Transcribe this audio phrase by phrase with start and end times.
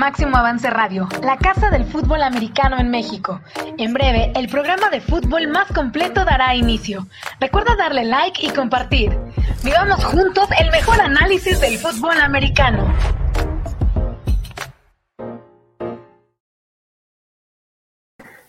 [0.00, 3.42] Máximo Avance Radio, la casa del fútbol americano en México.
[3.76, 7.06] En breve, el programa de fútbol más completo dará inicio.
[7.38, 9.14] Recuerda darle like y compartir.
[9.62, 12.90] Vivamos juntos el mejor análisis del fútbol americano.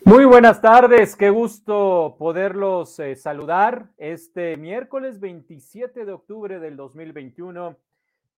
[0.05, 7.76] Muy buenas tardes, qué gusto poderlos eh, saludar este miércoles 27 de octubre del 2021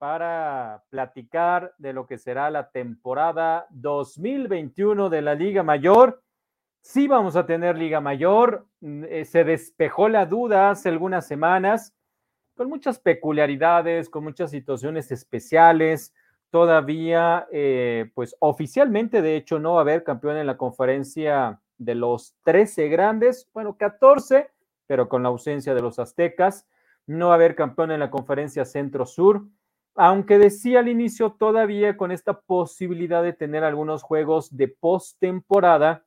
[0.04, 6.22] para platicar de lo que será la temporada 2021 de la Liga Mayor.
[6.82, 11.94] Sí vamos a tener Liga Mayor, mm, eh, se despejó la duda hace algunas semanas,
[12.54, 16.14] con muchas peculiaridades, con muchas situaciones especiales.
[16.50, 21.96] Todavía, eh, pues oficialmente, de hecho, no va a haber campeón en la conferencia de
[21.96, 24.52] los 13 grandes, bueno, 14,
[24.86, 26.68] pero con la ausencia de los aztecas.
[27.08, 29.46] No va a haber campeón en la conferencia centro-sur
[29.96, 36.06] aunque decía al inicio todavía con esta posibilidad de tener algunos juegos de postemporada,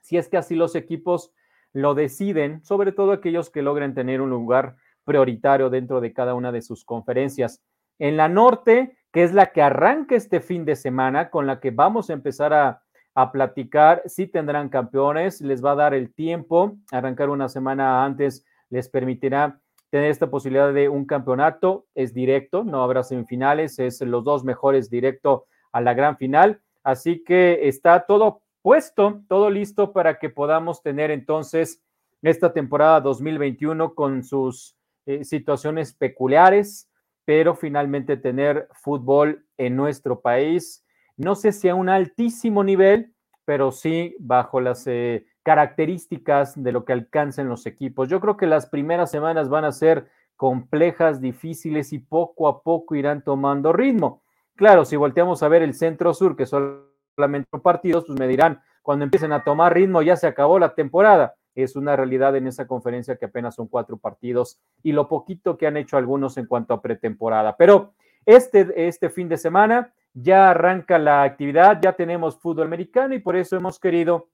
[0.00, 1.32] si es que así los equipos
[1.72, 6.50] lo deciden, sobre todo aquellos que logren tener un lugar prioritario dentro de cada una
[6.50, 7.62] de sus conferencias.
[7.98, 11.70] En la norte, que es la que arranca este fin de semana, con la que
[11.70, 12.82] vamos a empezar a,
[13.14, 18.44] a platicar, si tendrán campeones, les va a dar el tiempo, arrancar una semana antes
[18.68, 19.60] les permitirá
[19.90, 21.86] tener esta posibilidad de un campeonato.
[21.94, 26.60] Es directo, no habrá semifinales, es los dos mejores directo a la gran final.
[26.82, 31.82] Así que está todo puesto, todo listo para que podamos tener entonces
[32.22, 36.88] esta temporada 2021 con sus eh, situaciones peculiares,
[37.24, 40.84] pero finalmente tener fútbol en nuestro país.
[41.16, 46.84] No sé si a un altísimo nivel, pero sí bajo las eh, características de lo
[46.84, 48.08] que alcancen los equipos.
[48.08, 52.94] Yo creo que las primeras semanas van a ser complejas, difíciles y poco a poco
[52.94, 54.22] irán tomando ritmo.
[54.54, 59.04] Claro, si volteamos a ver el centro sur, que solamente partidos, pues me dirán, cuando
[59.04, 61.34] empiecen a tomar ritmo ya se acabó la temporada.
[61.56, 65.66] Es una realidad en esa conferencia que apenas son cuatro partidos y lo poquito que
[65.66, 67.56] han hecho algunos en cuanto a pretemporada.
[67.56, 67.94] Pero
[68.24, 73.34] este, este fin de semana ya arranca la actividad, ya tenemos fútbol americano y por
[73.34, 74.28] eso hemos querido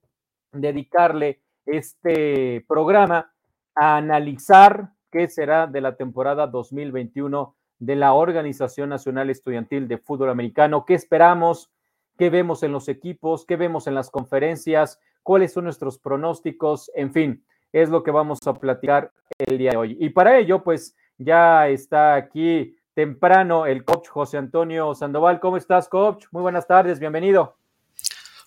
[0.61, 3.33] dedicarle este programa
[3.75, 10.31] a analizar qué será de la temporada 2021 de la Organización Nacional Estudiantil de Fútbol
[10.31, 11.71] Americano, qué esperamos,
[12.17, 17.13] qué vemos en los equipos, qué vemos en las conferencias, cuáles son nuestros pronósticos, en
[17.13, 19.97] fin, es lo que vamos a platicar el día de hoy.
[20.01, 25.41] Y para ello, pues ya está aquí temprano el coach José Antonio Sandoval.
[25.41, 26.25] ¿Cómo estás, coach?
[26.31, 27.59] Muy buenas tardes, bienvenido.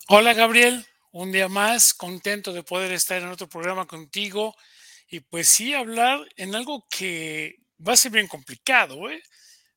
[0.08, 4.54] Hola, Gabriel un día más, contento de poder estar en otro programa contigo
[5.08, 7.56] y pues sí hablar en algo que
[7.86, 9.10] va a ser bien complicado.
[9.10, 9.22] ¿eh?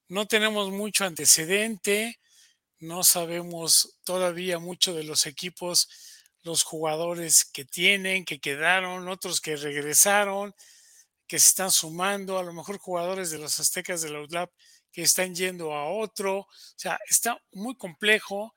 [0.07, 2.19] No tenemos mucho antecedente,
[2.79, 5.89] no sabemos todavía mucho de los equipos,
[6.43, 10.53] los jugadores que tienen, que quedaron, otros que regresaron,
[11.25, 14.51] que se están sumando, a lo mejor jugadores de los aztecas de la UDLAP
[14.91, 16.39] que están yendo a otro.
[16.41, 18.53] O sea, está muy complejo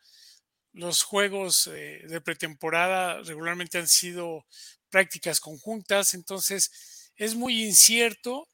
[0.77, 4.45] los juegos eh, de pretemporada regularmente han sido
[4.91, 8.47] prácticas conjuntas, entonces es muy incierto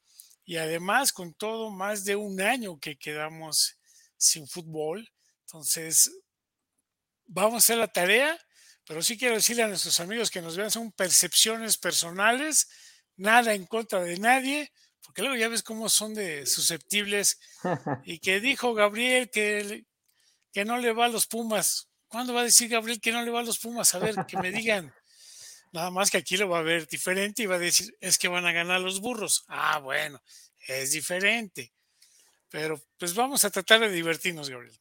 [0.44, 3.76] y además con todo más de un año que quedamos
[4.16, 5.10] sin fútbol,
[5.46, 6.12] entonces
[7.26, 8.38] vamos a hacer la tarea,
[8.86, 12.68] pero sí quiero decirle a nuestros amigos que nos vean son percepciones personales,
[13.16, 14.72] nada en contra de nadie,
[15.04, 17.40] porque luego ya ves cómo son de susceptibles
[18.04, 19.86] y que dijo Gabriel que,
[20.52, 21.88] que no le va a los Pumas.
[22.12, 23.94] ¿Cuándo va a decir Gabriel que no le va a los Pumas?
[23.94, 24.92] A ver, que me digan.
[25.72, 28.28] Nada más que aquí lo va a ver diferente y va a decir, es que
[28.28, 29.46] van a ganar los burros.
[29.48, 30.20] Ah, bueno,
[30.68, 31.72] es diferente.
[32.50, 34.78] Pero pues vamos a tratar de divertirnos, Gabriel.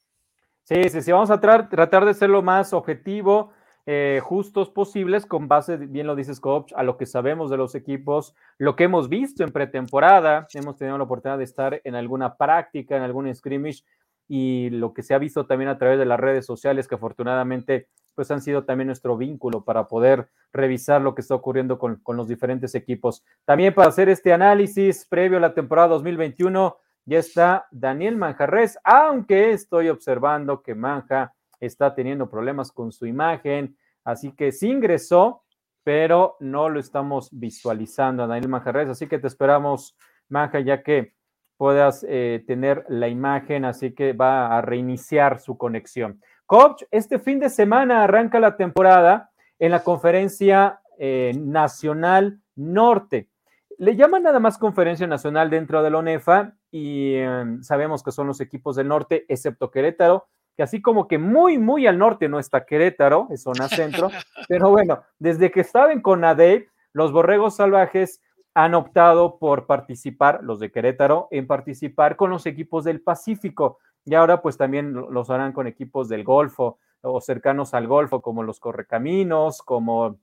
[0.65, 3.53] Sí, sí, sí, vamos a tratar de ser lo más objetivo,
[3.85, 7.75] eh, justos posibles, con base, bien lo dices, coach, a lo que sabemos de los
[7.75, 10.47] equipos, lo que hemos visto en pretemporada.
[10.53, 13.83] Hemos tenido la oportunidad de estar en alguna práctica, en algún scrimmage
[14.33, 17.89] y lo que se ha visto también a través de las redes sociales, que afortunadamente
[18.15, 22.15] pues han sido también nuestro vínculo para poder revisar lo que está ocurriendo con, con
[22.15, 23.25] los diferentes equipos.
[23.43, 29.51] También para hacer este análisis previo a la temporada 2021 ya está Daniel Manjarres, aunque
[29.51, 33.75] estoy observando que Manja está teniendo problemas con su imagen,
[34.05, 35.43] así que sí ingresó,
[35.83, 39.97] pero no lo estamos visualizando a Daniel Manjarres, así que te esperamos,
[40.29, 41.15] Manja, ya que
[41.61, 46.19] puedas eh, tener la imagen, así que va a reiniciar su conexión.
[46.47, 49.29] Coach, este fin de semana arranca la temporada
[49.59, 53.29] en la conferencia eh, nacional norte.
[53.77, 58.25] Le llaman nada más conferencia nacional dentro de la ONEFA y em, sabemos que son
[58.25, 62.39] los equipos del norte, excepto Querétaro, que así como que muy, muy al norte no
[62.39, 64.09] está Querétaro, es zona centro,
[64.49, 68.19] pero bueno, desde que estaba en Conadey, los borregos salvajes
[68.53, 73.79] han optado por participar, los de Querétaro, en participar con los equipos del Pacífico.
[74.05, 78.43] Y ahora pues también los harán con equipos del Golfo o cercanos al Golfo, como
[78.43, 80.17] los Correcaminos, como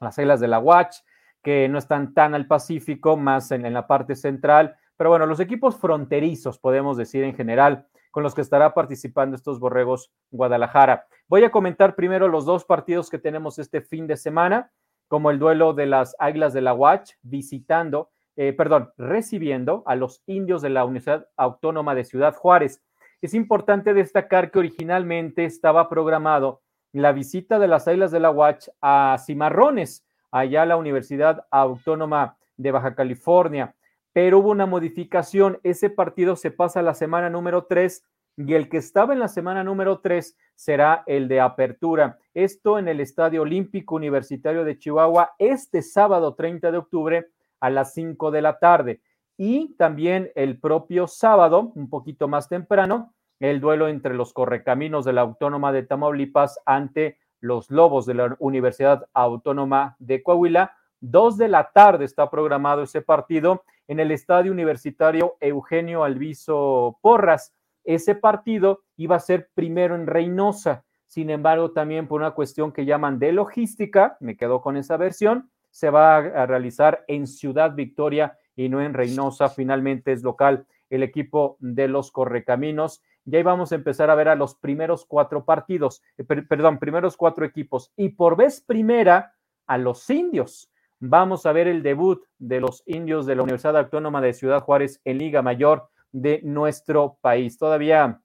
[0.00, 0.96] las Islas de la Watch,
[1.42, 5.40] que no están tan al Pacífico, más en, en la parte central, pero bueno, los
[5.40, 11.06] equipos fronterizos, podemos decir en general, con los que estará participando estos borregos Guadalajara.
[11.26, 14.70] Voy a comentar primero los dos partidos que tenemos este fin de semana
[15.12, 20.22] como el duelo de las Águilas de la Watch visitando, eh, perdón, recibiendo a los
[20.24, 22.82] indios de la Universidad Autónoma de Ciudad Juárez.
[23.20, 26.62] Es importante destacar que originalmente estaba programado
[26.92, 32.38] la visita de las Águilas de la Watch a Cimarrones, allá a la Universidad Autónoma
[32.56, 33.74] de Baja California,
[34.14, 35.60] pero hubo una modificación.
[35.62, 38.02] Ese partido se pasa a la semana número 3
[38.36, 42.18] y el que estaba en la semana número 3 será el de apertura.
[42.34, 47.26] Esto en el Estadio Olímpico Universitario de Chihuahua este sábado 30 de octubre
[47.60, 49.00] a las 5 de la tarde.
[49.36, 55.12] Y también el propio sábado, un poquito más temprano, el duelo entre los correcaminos de
[55.12, 60.76] la Autónoma de Tamaulipas ante los Lobos de la Universidad Autónoma de Coahuila.
[61.00, 67.52] Dos de la tarde está programado ese partido en el Estadio Universitario Eugenio Alviso Porras.
[67.84, 72.86] Ese partido iba a ser primero en Reynosa, sin embargo, también por una cuestión que
[72.86, 78.38] llaman de logística, me quedo con esa versión, se va a realizar en Ciudad Victoria
[78.56, 79.50] y no en Reynosa.
[79.50, 83.02] Finalmente es local el equipo de los Correcaminos.
[83.26, 87.18] Y ahí vamos a empezar a ver a los primeros cuatro partidos, eh, perdón, primeros
[87.18, 87.92] cuatro equipos.
[87.94, 89.34] Y por vez primera
[89.66, 90.70] a los indios.
[90.98, 95.02] Vamos a ver el debut de los indios de la Universidad Autónoma de Ciudad Juárez
[95.04, 97.58] en Liga Mayor de nuestro país.
[97.58, 98.20] Todavía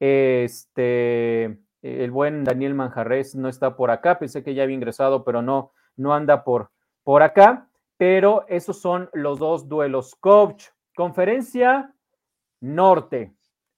[0.00, 5.42] este, el buen Daniel Manjarres no está por acá, pensé que ya había ingresado, pero
[5.42, 6.70] no, no anda por,
[7.04, 7.68] por acá.
[7.96, 10.14] Pero esos son los dos duelos.
[10.14, 11.92] Coach, conferencia
[12.60, 13.34] norte.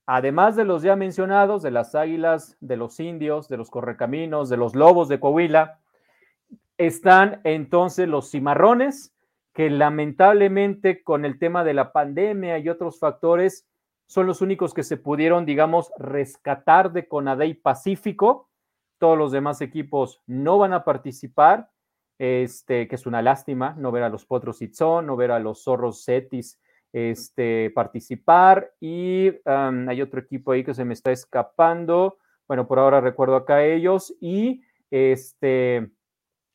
[0.06, 4.56] Además de los ya mencionados, de las águilas, de los indios, de los correcaminos, de
[4.56, 5.78] los lobos de Coahuila,
[6.76, 9.14] están entonces los cimarrones,
[9.52, 13.66] que lamentablemente con el tema de la pandemia y otros factores
[14.06, 18.48] son los únicos que se pudieron, digamos, rescatar de Conadey Pacífico.
[18.98, 21.70] Todos los demás equipos no van a participar,
[22.18, 25.62] este, que es una lástima no ver a los Potros Itzón, no ver a los
[25.62, 26.60] Zorros Cetis
[26.92, 28.72] este, participar.
[28.80, 32.18] Y hay otro equipo ahí que se me está escapando.
[32.48, 34.14] Bueno, por ahora recuerdo acá ellos.
[34.20, 35.88] Y este,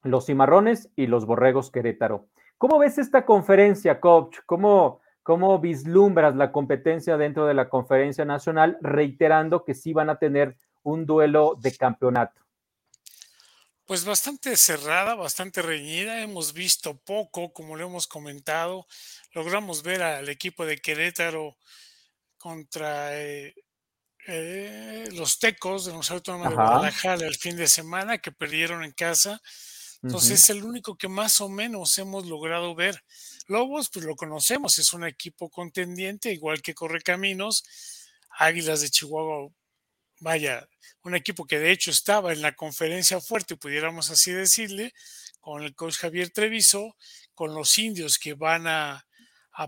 [0.03, 2.27] los Cimarrones y los Borregos Querétaro.
[2.57, 4.37] ¿Cómo ves esta conferencia, coach?
[4.45, 10.17] ¿Cómo, ¿Cómo vislumbras la competencia dentro de la conferencia nacional, reiterando que sí van a
[10.17, 12.45] tener un duelo de campeonato?
[13.85, 16.21] Pues bastante cerrada, bastante reñida.
[16.21, 18.87] Hemos visto poco, como lo hemos comentado.
[19.33, 21.55] Logramos ver al equipo de Querétaro
[22.37, 23.53] contra eh,
[24.27, 28.91] eh, los Tecos de los Autónomos de Guadalajara el fin de semana, que perdieron en
[28.91, 29.39] casa.
[30.05, 33.03] Entonces es el único que más o menos hemos logrado ver.
[33.47, 37.63] Lobos, pues lo conocemos, es un equipo contendiente, igual que Correcaminos.
[38.29, 39.49] Águilas de Chihuahua,
[40.19, 40.69] vaya,
[41.01, 44.93] un equipo que de hecho estaba en la conferencia fuerte, pudiéramos así decirle,
[45.39, 46.95] con el coach Javier Treviso,
[47.33, 49.07] con los indios que van a,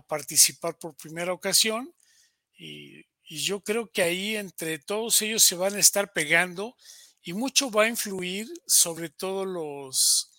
[0.06, 1.92] participar por primera ocasión.
[2.56, 6.76] Y, y yo creo que ahí entre todos ellos se van a estar pegando
[7.22, 10.32] y mucho va a influir sobre todo los,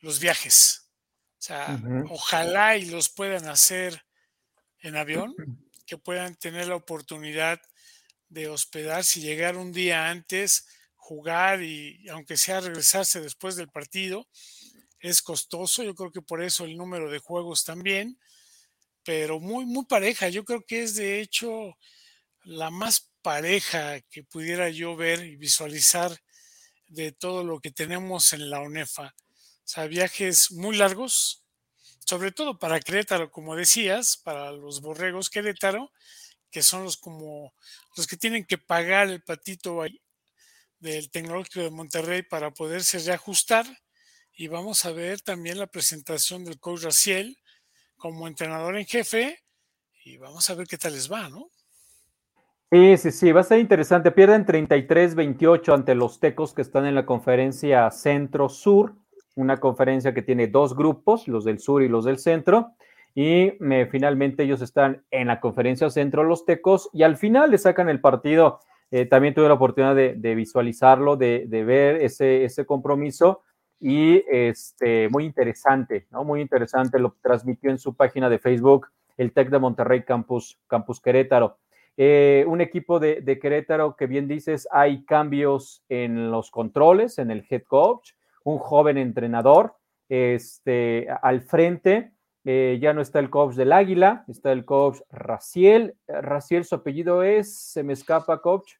[0.00, 0.90] los viajes.
[1.38, 4.04] O sea, ojalá y los puedan hacer
[4.80, 5.34] en avión,
[5.86, 7.60] que puedan tener la oportunidad
[8.28, 14.28] de hospedarse y llegar un día antes, jugar y aunque sea regresarse después del partido,
[15.00, 15.82] es costoso.
[15.82, 18.18] Yo creo que por eso el número de juegos también,
[19.04, 20.28] pero muy, muy pareja.
[20.28, 21.78] Yo creo que es de hecho
[22.44, 26.18] la más pareja que pudiera yo ver y visualizar
[26.86, 29.14] de todo lo que tenemos en la UNEFA.
[29.16, 31.44] O sea, viajes muy largos,
[32.06, 35.92] sobre todo para Querétaro, como decías, para los borregos Querétaro,
[36.50, 37.52] que son los como
[37.96, 39.84] los que tienen que pagar el patito
[40.78, 43.66] del Tecnológico de Monterrey para poderse reajustar.
[44.32, 47.36] Y vamos a ver también la presentación del coach Raciel
[47.96, 49.42] como entrenador en jefe
[50.04, 51.50] y vamos a ver qué tal les va, ¿no?
[52.70, 54.10] Sí, sí, sí, va a ser interesante.
[54.10, 58.94] Pierden 33-28 ante los Tecos que están en la conferencia Centro-Sur,
[59.36, 62.72] una conferencia que tiene dos grupos, los del sur y los del centro.
[63.14, 63.52] Y
[63.90, 68.00] finalmente ellos están en la conferencia Centro, los Tecos, y al final le sacan el
[68.00, 68.60] partido
[68.90, 73.42] eh, también tuve la oportunidad de, visualizarlo, de, ver ese, ese compromiso
[73.80, 76.24] y este, muy interesante, ¿no?
[76.24, 81.00] Muy interesante, lo transmitió en su página de Facebook el TEC de Monterrey Campus, Campus
[81.00, 81.58] Querétaro.
[82.00, 87.44] Eh, un equipo de, Querétaro que bien dices, hay cambios en los controles, en el
[87.50, 88.12] head coach,
[88.44, 89.74] un joven entrenador
[90.08, 92.12] este, al frente.
[92.44, 95.96] Eh, ya no está el coach del Águila, está el coach Raciel.
[96.06, 98.74] Raciel, su apellido es, se me escapa, coach.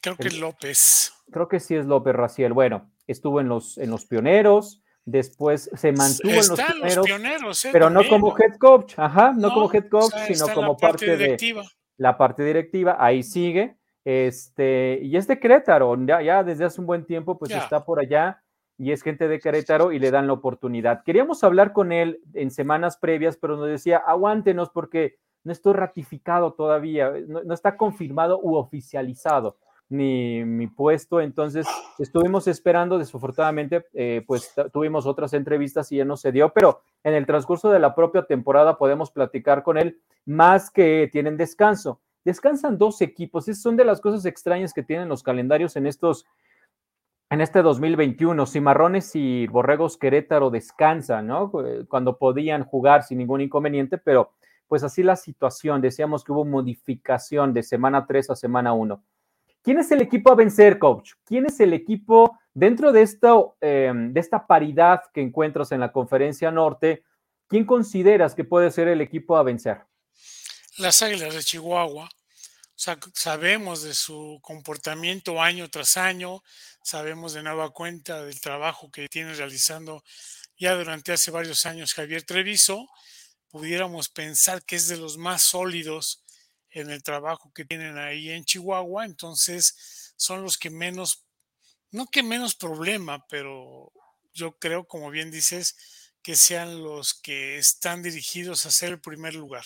[0.00, 1.12] Creo que López.
[1.30, 2.54] Creo que sí es López Raciel.
[2.54, 7.68] Bueno, estuvo en los, en los pioneros, después se mantuvo en los pioneros, ¿eh?
[7.70, 11.36] pero no como head coach, ajá, no, como head coach, sino como parte, de
[11.96, 17.04] la parte directiva, ahí sigue, este, y es de Querétaro, ya, desde hace un buen
[17.04, 18.42] tiempo, pues está por allá,
[18.78, 21.02] y es gente de Querétaro y le dan la oportunidad.
[21.02, 26.52] Queríamos hablar con él en semanas previas, pero nos decía, aguántenos porque no estoy ratificado
[26.52, 29.56] todavía, no está confirmado u oficializado
[29.88, 31.20] ni mi puesto.
[31.20, 31.66] Entonces
[31.98, 37.14] estuvimos esperando, desafortunadamente, eh, pues tuvimos otras entrevistas y ya no se dio, pero en
[37.14, 42.00] el transcurso de la propia temporada podemos platicar con él más que tienen descanso.
[42.24, 46.26] Descansan dos equipos, esas son de las cosas extrañas que tienen los calendarios en estos,
[47.30, 48.46] en este 2021.
[48.46, 51.52] Cimarrones y Borregos Querétaro descansan, ¿no?
[51.88, 54.32] Cuando podían jugar sin ningún inconveniente, pero
[54.66, 55.80] pues así la situación.
[55.80, 59.00] Decíamos que hubo modificación de semana 3 a semana 1.
[59.66, 61.14] ¿Quién es el equipo a vencer, coach?
[61.24, 67.02] ¿Quién es el equipo dentro em, de esta paridad que encuentras en la conferencia norte?
[67.48, 69.78] ¿Quién consideras que puede ser el equipo a vencer?
[70.78, 72.08] Las Águilas de Chihuahua.
[72.76, 76.44] sabemos de su comportamiento año tras año,
[76.80, 80.04] sabemos de nueva cuenta del trabajo que tiene realizando
[80.56, 82.86] ya durante hace varios años Javier Treviso.
[83.48, 86.22] Pudiéramos pensar que es de los más sólidos
[86.76, 91.26] en el trabajo que tienen ahí en Chihuahua, entonces son los que menos,
[91.90, 93.92] no que menos problema, pero
[94.34, 99.34] yo creo, como bien dices, que sean los que están dirigidos a ser el primer
[99.34, 99.64] lugar.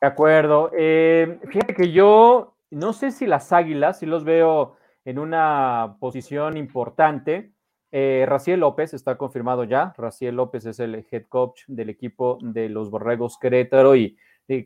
[0.00, 0.70] De acuerdo.
[0.76, 6.56] Eh, fíjate que yo no sé si las águilas, si los veo en una posición
[6.56, 7.52] importante.
[7.92, 9.94] Eh, Raciel López está confirmado ya.
[9.96, 14.18] Raciel López es el head coach del equipo de los Borregos Querétaro y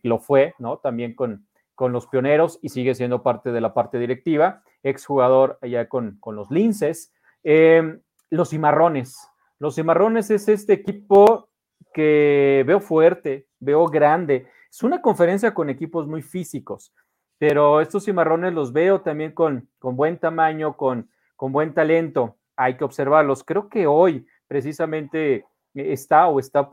[0.03, 0.79] lo fue, ¿no?
[0.79, 5.89] También con, con los pioneros y sigue siendo parte de la parte directiva, exjugador allá
[5.89, 7.13] con, con los linces.
[7.43, 9.29] Em, los cimarrones.
[9.59, 11.49] Los cimarrones es este equipo
[11.93, 14.49] que veo fuerte, veo grande.
[14.71, 16.95] Es una conferencia con equipos muy físicos,
[17.39, 22.39] pero estos cimarrones los veo también con, con buen tamaño, con, con buen talento.
[22.57, 23.45] Hay que observarlos.
[23.45, 26.69] Creo que hoy precisamente está o está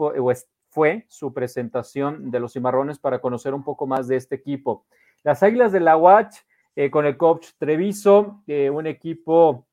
[0.70, 4.86] fue su presentación de los cimarrones para conocer un poco más de este equipo.
[5.24, 6.36] Las Águilas de la Watch
[6.76, 9.68] eh, con el coach Treviso, eh, un equipo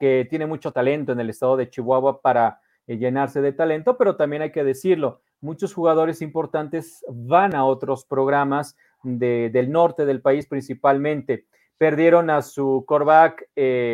[0.00, 4.16] que tiene mucho talento en el estado de Chihuahua para eh, llenarse de talento, pero
[4.16, 10.46] también hay que decirlo, muchos jugadores importantes van a otros programas del norte del país
[10.46, 11.46] principalmente.
[11.76, 13.48] Perdieron a su coreback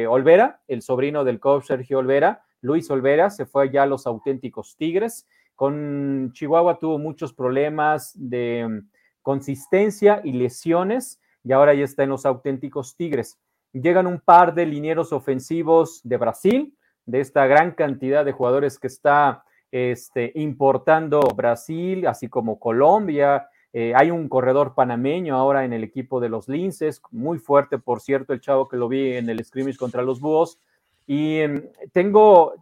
[0.08, 4.76] Olvera, el sobrino del coach Sergio Olvera, Luis Olvera, se fue ya a los auténticos
[4.76, 5.26] Tigres
[5.58, 8.90] con Chihuahua tuvo muchos problemas de mm,
[9.22, 13.40] consistencia y lesiones y ahora ya está en los auténticos Tigres.
[13.72, 18.86] Llegan un par de linieros ofensivos de Brasil, de esta gran cantidad de jugadores que
[18.86, 23.48] está este, importando Brasil, así como Colombia.
[23.72, 28.00] Eh, hay un corredor panameño ahora en el equipo de los Linces, muy fuerte, por
[28.00, 30.60] cierto, el chavo que lo vi en el scrimmage contra los Búhos.
[31.08, 32.54] Y mm, tengo,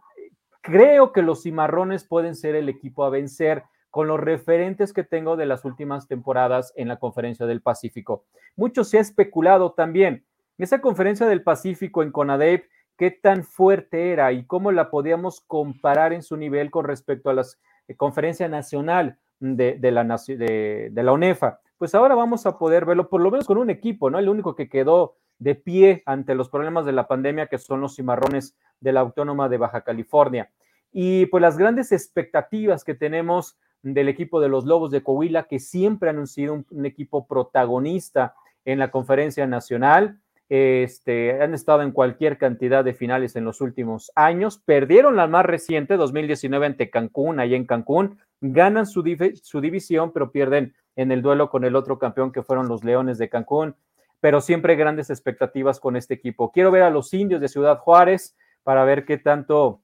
[0.67, 5.37] Creo que los cimarrones pueden ser el equipo a vencer con los referentes que tengo
[5.37, 8.25] de las últimas temporadas en la Conferencia del Pacífico.
[8.57, 10.25] Mucho se ha especulado también.
[10.57, 12.65] Esa Conferencia del Pacífico en CONADEP,
[12.97, 17.33] qué tan fuerte era y cómo la podíamos comparar en su nivel con respecto a
[17.33, 17.45] la
[17.87, 21.61] eh, Conferencia Nacional de, la, de, la UNEFA.
[21.77, 24.19] Pues ahora vamos a poder verlo, por lo menos con un equipo, ¿no?
[24.19, 27.95] El único que quedó de pie ante los problemas de la pandemia, que son los
[27.95, 30.49] cimarrones de la Autónoma de Baja California.
[30.91, 35.59] Y pues las grandes expectativas que tenemos del equipo de los Lobos de Coahuila, que
[35.59, 40.19] siempre han sido un, equipo protagonista en la conferencia nacional.
[40.49, 44.61] Este, han estado en cualquier cantidad de finales en los últimos años.
[44.63, 48.19] Perdieron la más reciente, 2019, ante Cancún, ahí en Cancún.
[48.41, 49.03] Ganan su,
[49.41, 53.17] su división, pero pierden en el duelo con el otro campeón que fueron los Leones
[53.17, 53.75] de Cancún
[54.19, 56.51] pero siempre grandes expectativas con este equipo.
[56.51, 58.35] Quiero ver a los indios de Ciudad Juárez
[58.67, 59.79] para ver qué tanto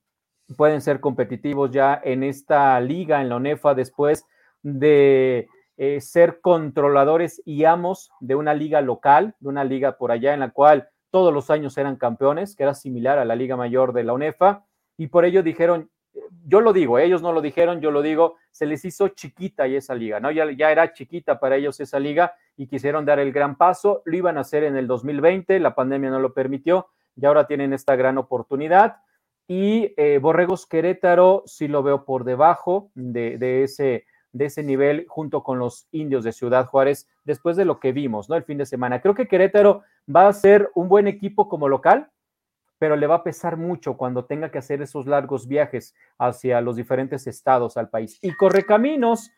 [0.57, 4.25] pueden ser competitivos ya en esta liga, en la ONEFA, después
[4.61, 5.47] de
[5.77, 10.41] eh, ser controladores y amos de una liga local, de una liga por allá en
[10.41, 14.03] la cual todos los años eran campeones, que era similar a la Liga Mayor de
[14.03, 14.65] la UNEFA,
[14.97, 15.89] y por ello dijeron,
[16.45, 19.77] yo lo digo, ellos no lo dijeron, yo lo digo, se les hizo chiquita y
[19.77, 20.29] esa liga, ¿no?
[20.29, 24.17] Ya, ya era chiquita para ellos esa liga y quisieron dar el gran paso, lo
[24.17, 27.95] iban a hacer en el 2020, la pandemia no lo permitió, y ahora tienen esta
[27.95, 28.97] gran oportunidad.
[29.47, 35.43] Y eh, Borregos Querétaro sí lo veo por debajo de, ese, de ese nivel junto
[35.43, 38.35] con los indios de Ciudad Juárez después de lo que vimos, ¿no?
[38.35, 39.01] El fin de semana.
[39.01, 42.09] Creo que Querétaro va a ser un buen equipo como local,
[42.79, 46.75] pero le va a pesar mucho cuando tenga que hacer esos largos viajes hacia los
[46.75, 48.19] diferentes estados al país.
[48.21, 49.31] Y Correcaminos,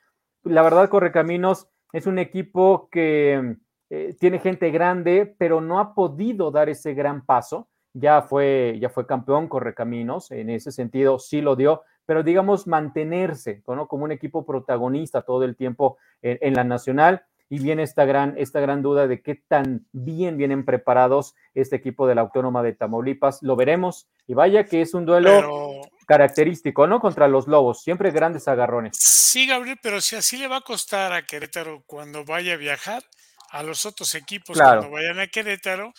[0.44, 3.58] la verdad, Correcaminos es un equipo que
[3.90, 8.90] eh, tiene gente grande, pero no ha podido dar ese gran paso ya fue, ya
[8.90, 13.88] fue campeón Correcaminos, en ese sentido sí lo dio, pero digamos mantenerse ¿no?
[13.88, 17.24] como un equipo protagonista todo el tiempo en, la nacional.
[17.48, 22.08] Y viene esta gran, esta gran duda de qué tan bien vienen preparados este equipo
[22.08, 23.44] de la Autónoma de Tamaulipas.
[23.44, 24.08] Lo veremos.
[24.26, 27.00] Y vaya que es un duelo característico, ¿no?
[27.00, 27.84] Contra los Lobos.
[27.84, 28.98] Siempre grandes agarrones.
[29.00, 33.04] Sí, Gabriel, pero si así le va a costar a Querétaro cuando vaya a viajar,
[33.50, 35.94] a los otros equipos cuando vayan a Querétaro,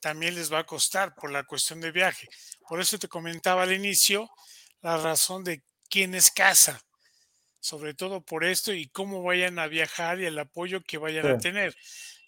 [0.00, 2.28] también les va a costar por la cuestión de viaje.
[2.68, 4.28] Por eso te comentaba al inicio
[4.80, 6.82] la razón de quién es casa,
[7.60, 11.38] sobre todo por esto y cómo vayan a viajar y el apoyo que vayan a
[11.38, 11.76] tener.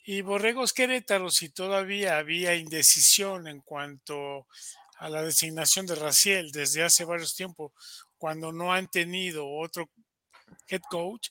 [0.04, 4.46] Y Borregos Querétaro, si todavía había indecisión en cuanto
[4.98, 7.72] a la designación de Raciel desde hace varios tiempos,
[8.18, 9.90] cuando no han tenido otro
[10.68, 11.28] head coach,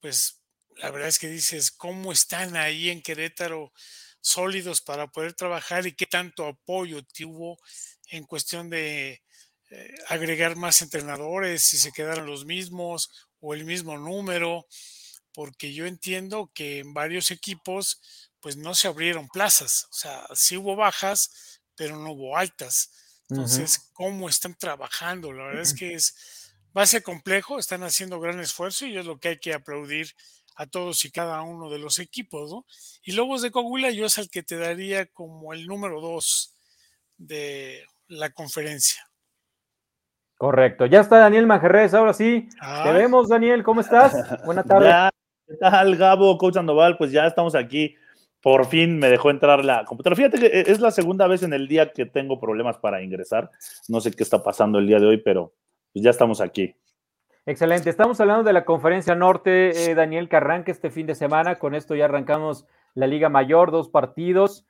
[0.00, 0.40] pues
[0.76, 3.72] la verdad es que dices, ¿cómo están ahí en Querétaro
[4.20, 7.58] sólidos para poder trabajar y qué tanto apoyo tuvo
[8.08, 9.22] en cuestión de
[9.70, 14.66] eh, agregar más entrenadores, si se quedaron los mismos o el mismo número,
[15.32, 18.00] porque yo entiendo que en varios equipos
[18.40, 22.90] pues no se abrieron plazas, o sea, sí hubo bajas, pero no hubo altas.
[23.30, 25.32] Entonces, ¿cómo están trabajando?
[25.32, 26.14] La verdad es que es,
[26.76, 30.14] va a ser complejo, están haciendo gran esfuerzo y es lo que hay que aplaudir
[30.56, 32.66] a todos y cada uno de los equipos, ¿no?
[33.02, 36.56] Y Lobos de Coahuila yo es el que te daría como el número dos
[37.16, 39.02] de la conferencia.
[40.36, 40.86] Correcto.
[40.86, 42.48] Ya está Daniel Majerrez, ahora sí.
[42.82, 43.62] Te vemos, Daniel.
[43.62, 44.14] ¿Cómo estás?
[44.44, 45.10] Buenas tardes.
[45.46, 46.96] ¿Qué tal, Gabo, Coach Sandoval?
[46.96, 47.94] Pues ya estamos aquí.
[48.40, 50.16] Por fin me dejó entrar la computadora.
[50.16, 53.50] Fíjate que es la segunda vez en el día que tengo problemas para ingresar.
[53.88, 55.54] No sé qué está pasando el día de hoy, pero
[55.92, 56.74] pues ya estamos aquí.
[57.46, 57.90] Excelente.
[57.90, 61.56] Estamos hablando de la conferencia norte, eh, Daniel, que arranca este fin de semana.
[61.56, 64.66] Con esto ya arrancamos la Liga Mayor, dos partidos.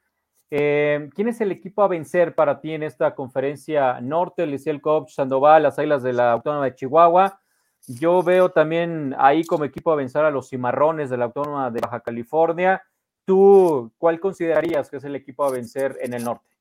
[0.50, 4.42] Eh, ¿Quién es el equipo a vencer para ti en esta conferencia norte?
[4.42, 7.40] El el Coach Sandoval, las Águilas de la Autónoma de Chihuahua.
[7.86, 11.80] Yo veo también ahí como equipo a vencer a los Cimarrones de la Autónoma de
[11.80, 12.82] Baja California.
[13.24, 16.53] ¿Tú cuál considerarías que es el equipo a vencer en el norte?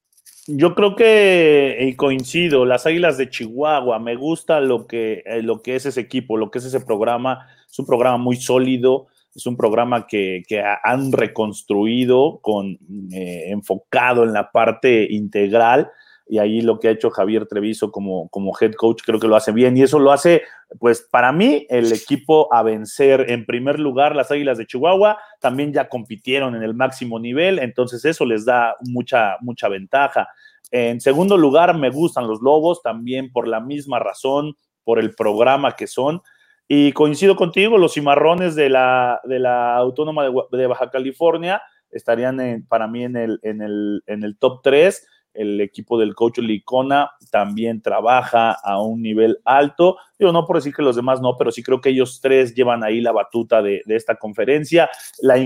[0.45, 5.75] Yo creo que coincido, las Águilas de Chihuahua, me gusta lo que, eh, lo que
[5.75, 9.55] es ese equipo, lo que es ese programa, es un programa muy sólido, es un
[9.55, 10.43] programa que,
[10.83, 12.77] han reconstruido con
[13.13, 15.89] eh, enfocado en la parte integral
[16.27, 19.35] y ahí lo que ha hecho Javier Treviso como, como head coach creo que lo
[19.35, 20.43] hace bien y eso lo hace,
[20.79, 23.29] pues para mí, el equipo a vencer.
[23.29, 28.05] En primer lugar, las Águilas de Chihuahua también ya compitieron en el máximo nivel, entonces
[28.05, 30.29] eso les da mucha, mucha ventaja.
[30.71, 35.75] En segundo lugar, me gustan los Lobos también por la misma razón, por el programa
[35.75, 36.21] que son.
[36.67, 42.87] Y coincido contigo, los cimarrones de la, de la Autónoma de, Baja California estarían para
[42.87, 47.81] mí en el, en el, en el top 3 el equipo del coach Licona también
[47.81, 49.97] trabaja a un nivel alto.
[50.19, 52.83] Yo no por decir que los demás no, pero sí creo que ellos tres llevan
[52.83, 54.89] ahí la batuta de, esta conferencia.
[55.21, 55.37] La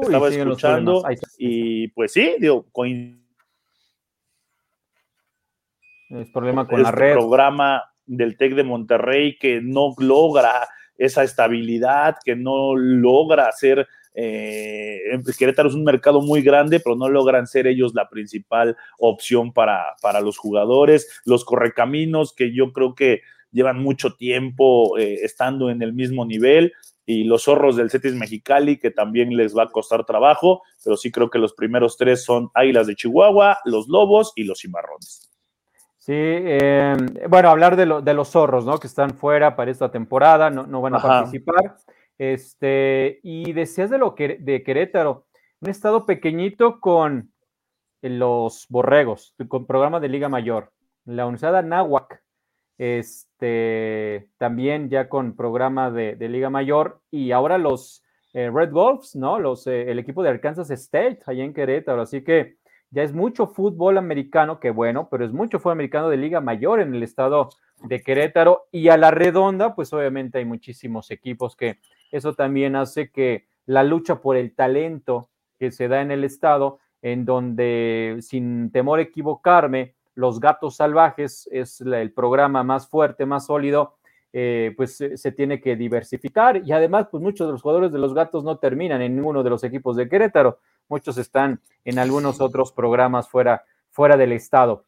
[0.00, 1.02] estaba escuchando
[1.38, 2.66] y pues sí, digo,
[6.10, 7.12] es problema con la este red.
[7.14, 13.86] programa del TEC de Monterrey que no logra esa estabilidad, que no logra hacer
[14.18, 19.52] eh, Querétaro es un mercado muy grande, pero no logran ser ellos la principal opción
[19.52, 21.20] para, para los jugadores.
[21.24, 23.20] Los correcaminos, que yo creo que
[23.52, 26.72] llevan mucho tiempo eh, estando en el mismo nivel,
[27.08, 31.12] y los zorros del Cetis Mexicali, que también les va a costar trabajo, pero sí
[31.12, 35.30] creo que los primeros tres son Águilas de Chihuahua, los Lobos y los Cimarrones.
[35.98, 38.78] Sí, em, bueno, hablar de, de, los zorros, ¿no?
[38.78, 41.76] Que están fuera para esta temporada, no, no van a participar.
[42.18, 45.26] Este, y decías de lo que de Querétaro,
[45.60, 47.32] un estado pequeñito con
[48.02, 50.72] los borregos, con programa de Liga Mayor,
[51.04, 52.22] la Universidad Anáhuac,
[52.78, 59.38] este, también ya con programa de, Liga Mayor y ahora los eh, Red Wolves, ¿no?
[59.38, 62.56] Los, eh, el equipo de Arkansas State allá en Querétaro, así que
[62.90, 66.80] ya es mucho fútbol americano, que bueno, pero es mucho fútbol americano de Liga Mayor
[66.80, 67.48] en el estado
[67.82, 71.78] de Querétaro y a la redonda, pues obviamente hay muchísimos equipos que
[72.10, 76.78] eso también hace que la lucha por el talento que se da en el estado,
[77.02, 83.46] en donde sin temor a equivocarme, los Gatos Salvajes es el programa más fuerte, más
[83.46, 83.96] sólido,
[84.32, 88.14] eh, pues se tiene que diversificar y además, pues muchos de los jugadores de los
[88.14, 92.72] Gatos no terminan en ninguno de los equipos de Querétaro, muchos están en algunos otros
[92.72, 94.84] programas fuera, fuera del estado.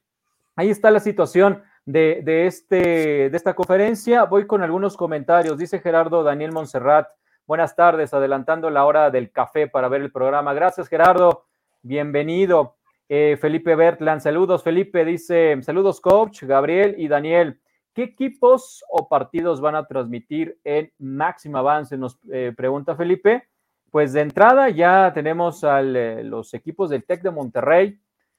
[0.57, 4.25] Ahí está la situación de, de, este, de esta conferencia.
[4.25, 5.57] Voy con algunos comentarios.
[5.57, 7.09] Dice Gerardo Daniel Monserrat,
[7.47, 10.53] buenas tardes, adelantando la hora del café para ver el programa.
[10.53, 11.47] Gracias, Gerardo.
[11.81, 12.77] Bienvenido.
[13.09, 14.63] Eh, Felipe Bertland, saludos.
[14.63, 17.59] Felipe dice, saludos coach, Gabriel y Daniel.
[17.95, 21.97] ¿Qué equipos o partidos van a transmitir en Máximo Avance?
[21.97, 23.49] Nos eh, pregunta Felipe.
[23.91, 27.99] Pues de entrada ya tenemos a eh, los equipos del TEC de Monterrey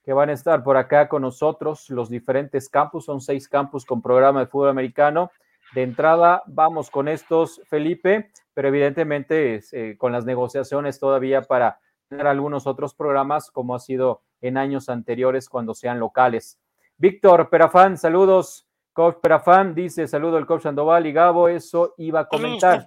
[0.10, 4.02] que van a estar por acá con nosotros, los diferentes campus, son seis campus con
[4.02, 5.30] programa de fútbol americano.
[5.76, 9.62] De entrada vamos con estos, Felipe, pero evidentemente
[10.00, 15.48] con las negociaciones todavía para tener algunos otros programas como ha sido en años anteriores
[15.48, 16.60] cuando sean locales.
[16.98, 18.67] Víctor Perafán, saludos.
[18.93, 22.84] Coach Perafán dice, saludo al coach Sandoval y Gabo, eso iba a comentar.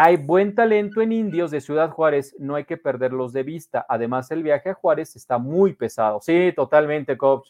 [0.00, 3.84] Hay buen talento en indios de Ciudad Juárez, no hay que perderlos de vista.
[3.88, 6.20] Además, el viaje a Juárez está muy pesado.
[6.22, 7.48] Sí, totalmente, coach.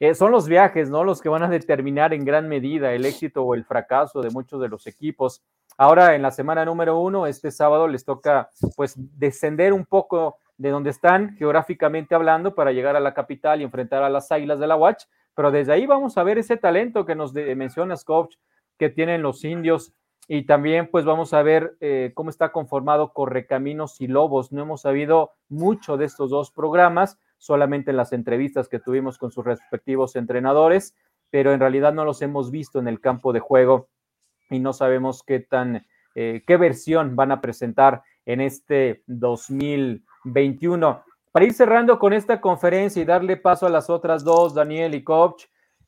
[0.00, 1.04] Eh, son los viajes, ¿no?
[1.04, 4.62] Los que van a determinar en gran medida el éxito o el fracaso de muchos
[4.62, 5.44] de los equipos.
[5.76, 10.70] Ahora, en la semana número uno, este sábado les toca, pues, descender un poco de
[10.70, 14.68] donde están geográficamente hablando para llegar a la capital y enfrentar a las Águilas de
[14.68, 18.36] la Watch, pero desde ahí vamos a ver ese talento que nos mencionas, coach,
[18.78, 19.92] que tienen los indios
[20.28, 24.52] y también pues vamos a ver eh, cómo está conformado Correcaminos y Lobos.
[24.52, 29.30] No hemos sabido mucho de estos dos programas, solamente en las entrevistas que tuvimos con
[29.30, 30.94] sus respectivos entrenadores,
[31.30, 33.88] pero en realidad no los hemos visto en el campo de juego
[34.50, 40.04] y no sabemos qué tan, eh, qué versión van a presentar en este 2000.
[40.24, 41.04] 21.
[41.30, 45.04] Para ir cerrando con esta conferencia y darle paso a las otras dos, Daniel y
[45.04, 45.44] Coach,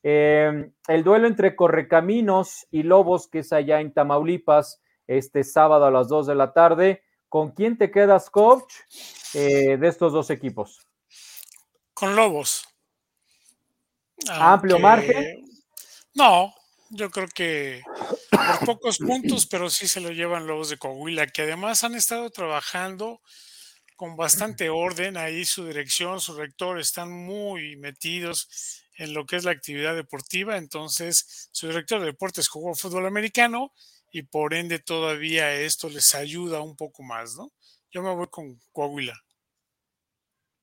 [0.09, 5.91] eh, el duelo entre Correcaminos y Lobos, que es allá en Tamaulipas, este sábado a
[5.91, 7.03] las 2 de la tarde.
[7.29, 8.73] ¿Con quién te quedas, Coach,
[9.35, 10.79] eh, de estos dos equipos?
[11.93, 12.69] Con Lobos.
[14.31, 15.45] ¿Amplio margen?
[16.15, 16.55] No,
[16.91, 17.83] yo creo que
[18.31, 22.31] por pocos puntos, pero sí se lo llevan Lobos de Coahuila, que además han estado
[22.31, 23.23] trabajando
[23.97, 25.17] con bastante orden.
[25.17, 30.57] Ahí su dirección, su rector están muy metidos en lo que es la actividad deportiva.
[30.57, 33.73] Entonces, su director de deportes jugó fútbol americano
[34.11, 37.51] y por ende todavía esto les ayuda un poco más, ¿no?
[37.91, 39.15] Yo me voy con Coahuila.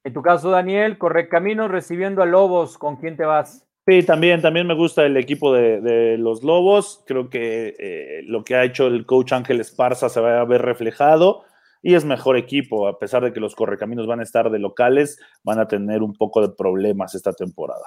[0.03, 2.77] En tu caso, Daniel, corre camino recibiendo a Lobos.
[2.77, 3.65] ¿Con quién te vas?
[3.85, 7.03] Sí, también, también me gusta el equipo de, los Lobos.
[7.05, 10.61] Creo que eh, lo que ha hecho el coach Ángel Esparza se va a ver
[10.61, 11.43] reflejado
[11.81, 15.19] y es mejor equipo, a pesar de que los correcaminos van a estar de locales,
[15.43, 17.83] van a tener un poco de problemas esta temporada.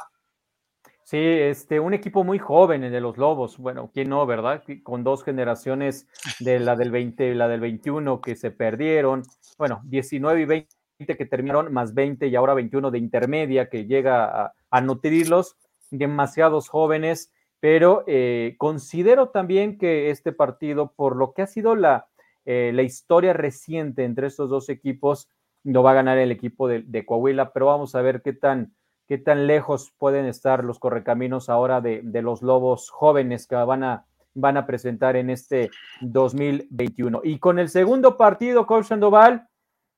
[1.06, 3.58] Sí, este, un equipo muy joven el de los Lobos.
[3.58, 4.64] Bueno, ¿quién no, verdad?
[4.82, 6.08] Con dos generaciones
[6.40, 9.22] de la del 20 y la del 21 que se perdieron.
[9.56, 14.52] Bueno, 19 y 20 que terminaron, más 20 y ahora 21 de intermedia que llega
[14.68, 15.56] a, nutrirlos.
[15.92, 22.08] Demasiados jóvenes, pero eh, considero también que este partido, por lo que ha sido la,
[22.46, 25.28] eh, la historia reciente entre estos dos equipos
[25.62, 28.74] no va a ganar el equipo de, Coahuila, pero vamos a ver qué tan,
[29.06, 34.06] qué tan lejos pueden estar los correcaminos ahora de, los lobos jóvenes que van a,
[34.34, 37.20] van a presentar en este 2021.
[37.24, 39.48] Y con el segundo partido, Coach Sandoval,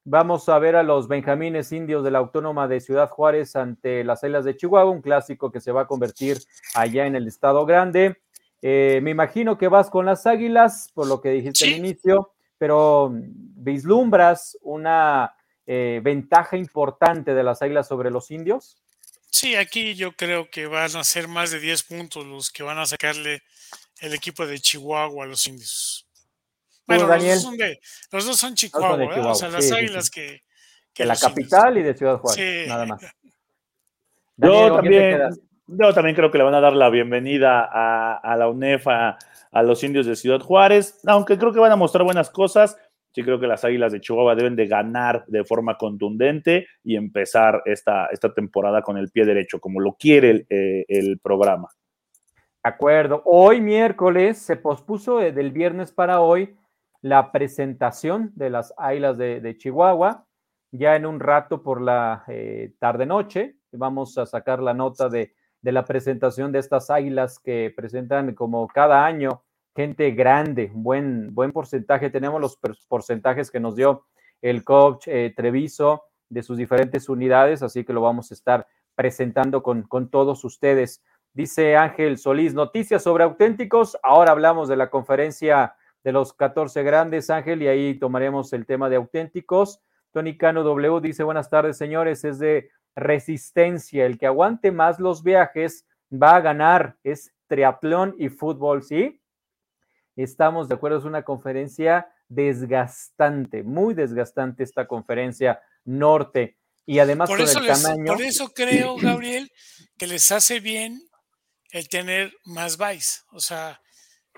[0.04, 4.22] vamos a ver a los Benjamines Indios de la Autónoma de Ciudad Juárez ante las
[4.22, 6.38] Islas de Chihuahua, un clásico que se va a convertir
[6.74, 8.18] allá en el Estado Grande.
[8.62, 13.10] Eh, me imagino que vas con las Águilas, por lo que dijiste al inicio pero
[13.12, 15.34] ¿vislumbras una
[15.66, 18.76] eh, ventaja importante de las águilas sobre los indios?
[19.30, 22.78] Sí, aquí yo creo que van a ser más de 10 puntos los que van
[22.78, 23.42] a sacarle
[24.00, 26.06] el equipo de Chihuahua a los indios.
[26.86, 29.20] Bueno, los, dos son de, los dos son Chihuahua, ¿eh?
[29.20, 30.42] o sea, las águilas que,
[30.94, 31.04] que.
[31.04, 33.02] la capital y de Ciudad Juárez, nada más.
[34.36, 35.20] yo, también,
[35.66, 39.18] yo también creo que le van a dar la bienvenida a, a la UNEFA
[39.50, 42.78] a los indios de Ciudad Juárez, aunque creo que van a mostrar buenas cosas.
[43.12, 47.62] Sí creo que las Águilas de Chihuahua deben de ganar de forma contundente y empezar
[47.64, 51.68] esta, esta temporada con el pie derecho, como lo quiere el, eh, programa.
[52.62, 53.22] De acuerdo.
[53.24, 56.56] Hoy miércoles se pospuso eh, del viernes para hoy
[57.00, 60.26] la presentación de las Águilas de, Chihuahua.
[60.70, 65.72] Ya en un rato por la eh, tarde-noche vamos a sacar la nota de, de,
[65.72, 69.44] la presentación de estas Águilas que presentan como cada año
[69.78, 72.10] gente grande, buen, buen porcentaje.
[72.10, 74.06] Tenemos los porcentajes que nos dio
[74.42, 79.62] el coach eh, Treviso de sus diferentes unidades, así que lo vamos a estar presentando
[79.62, 81.04] con, con todos ustedes.
[81.32, 83.96] Dice Ángel Solís, noticias sobre auténticos.
[84.02, 88.88] Ahora hablamos de la conferencia de los 14 grandes, Ángel, y ahí tomaremos el tema
[88.88, 89.80] de auténticos.
[90.10, 94.06] Tony Cano W dice, buenas tardes, señores, es de resistencia.
[94.06, 96.96] El que aguante más los viajes va a ganar.
[97.04, 99.20] Es triatlón y fútbol, ¿sí?
[100.22, 106.56] Estamos de acuerdo, es una conferencia desgastante, muy desgastante esta conferencia norte.
[106.84, 108.12] Y además por eso el tamaño.
[108.12, 109.52] Por eso creo, Gabriel,
[109.96, 111.00] que les hace bien
[111.70, 113.80] el tener más vice, o sea,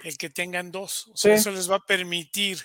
[0.03, 1.09] el que tengan dos.
[1.15, 2.59] O sea, eso les va a permitir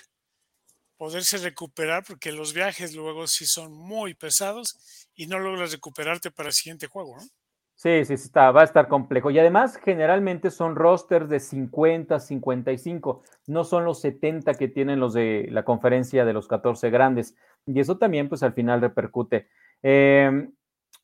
[0.98, 4.76] poderse recuperar, porque los viajes luego sí son muy pesados
[5.14, 7.26] y no logras recuperarte para el siguiente juego, ¿no?
[7.76, 9.30] Sí, sí, está, va a estar complejo.
[9.30, 15.12] Y además, generalmente son rosters de 50, 55, no son los 70 que tienen los
[15.12, 17.36] de la conferencia de los 14 grandes.
[17.66, 19.48] Y eso también, pues al final repercute.
[19.82, 20.50] Em,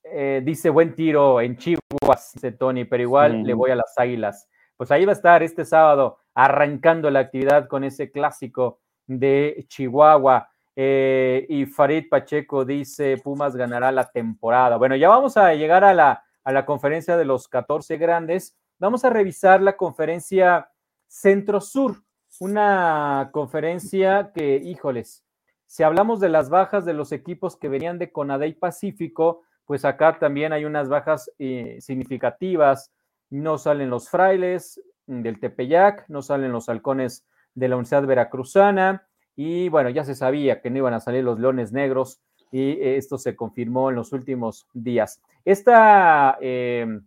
[0.04, 4.48] eh, dice buen tiro en Chihuahua, dice Tony, pero igual le voy a las águilas.
[4.74, 10.48] Pues ahí va a estar este sábado arrancando la actividad con ese clásico de Chihuahua.
[10.74, 14.78] Eh, y Farid Pacheco dice, Pumas ganará la temporada.
[14.78, 19.04] Bueno, ya vamos a llegar a la a la conferencia de los 14 grandes, vamos
[19.04, 20.70] a revisar la conferencia
[21.06, 22.02] Centro-Sur,
[22.40, 25.24] una conferencia que, híjoles,
[25.66, 30.18] si hablamos de las bajas de los equipos que venían de Conadey Pacífico, pues acá
[30.18, 32.92] también hay unas bajas eh, significativas.
[33.30, 39.68] No salen los frailes del Tepeyac, no salen los halcones de la Universidad Veracruzana, y
[39.68, 42.20] bueno, ya se sabía que no iban a salir los leones negros
[42.52, 45.20] y esto se confirmó en los últimos días.
[45.44, 47.00] Esta, eh,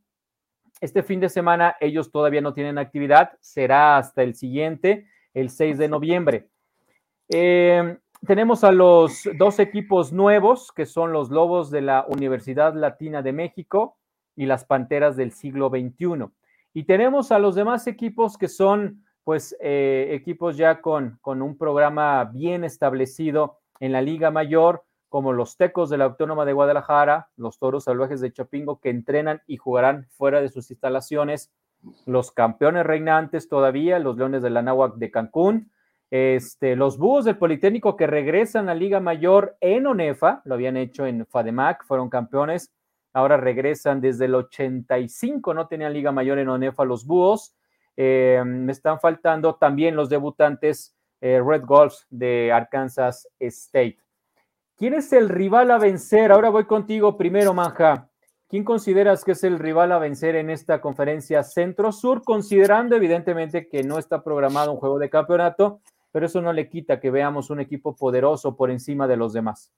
[0.81, 5.77] este fin de semana ellos todavía no tienen actividad, será hasta el siguiente, el 6
[5.77, 6.49] de noviembre.
[7.29, 13.21] Eh, tenemos a los dos equipos nuevos, que son los Lobos de la Universidad Latina
[13.21, 13.97] de México
[14.35, 16.25] y las Panteras del siglo XXI.
[16.73, 21.55] Y tenemos a los demás equipos que son, pues, eh, equipos ya con, con un
[21.55, 24.84] programa bien establecido en la Liga Mayor,
[25.15, 29.41] como los Tecos de la Autónoma de Guadalajara, los Toros Salvajes de Chapingo, que entrenan
[29.47, 31.53] y jugarán fuera de sus instalaciones,
[32.05, 35.71] los campeones reinantes todavía, los Leones de la de Cancún,
[36.11, 41.05] este, los Búhos del Politécnico que regresan a Liga Mayor en ONEFA, lo habían hecho
[41.05, 42.73] en FADEMAC, fueron campeones,
[43.13, 47.55] ahora regresan desde el 85, no tenían Liga Mayor en ONEFA los Búhos,
[47.95, 53.99] eh, me están faltando también los debutantes eh, Red Golf de Arkansas State.
[54.77, 56.33] ¿Quién es el rival a vencer?
[56.33, 58.09] Ahora voy contigo primero, Manja.
[58.49, 62.23] ¿Quién consideras que es el rival a vencer en esta conferencia Centro-Sur?
[62.23, 65.79] Considerando evidentemente que no está programado un juego de campeonato,
[66.11, 69.71] pero eso no le quita que veamos un equipo poderoso por encima de los demás.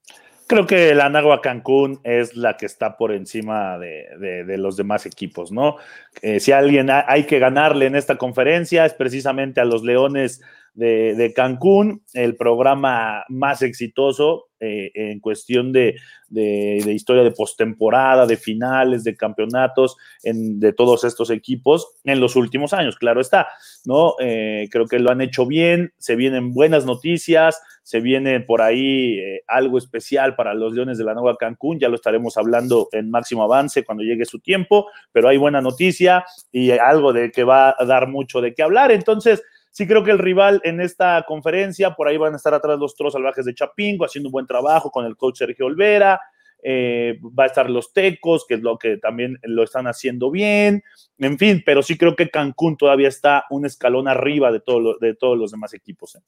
[0.47, 5.51] Creo que la Nagua Cancún es la que está por encima de, los demás equipos,
[5.51, 5.75] ¿no?
[6.23, 10.41] Eh, si alguien hay que ganarle en esta conferencia es precisamente a los Leones
[10.77, 15.95] de, Cancún, el programa más exitoso eh, en cuestión de,
[16.29, 22.95] historia de postemporada, de finales, de campeonatos, de todos estos equipos en los últimos años,
[22.95, 23.47] claro está,
[23.85, 24.13] ¿no?
[24.19, 29.17] Eh, creo que lo han hecho bien, se vienen buenas noticias, se viene por ahí
[29.17, 33.09] eh, algo especial para los Leones de la Nueva Cancún, ya lo estaremos hablando en
[33.09, 37.75] máximo avance cuando llegue su tiempo, pero hay buena noticia y algo de que va
[37.77, 39.41] a dar mucho de qué hablar, entonces
[39.77, 42.95] Sí creo que el rival en esta conferencia, por ahí van a estar atrás los
[42.95, 46.19] Toros Salvajes de Chapingo, haciendo un buen trabajo con el coach Sergio Olvera.
[46.63, 50.83] Eh, va a estar los Tecos, que es lo que también lo están haciendo bien.
[51.19, 55.13] En fin, pero sí creo que Cancún todavía está un escalón arriba de, todo de
[55.13, 56.15] todos los demás equipos.
[56.15, 56.21] ¿eh?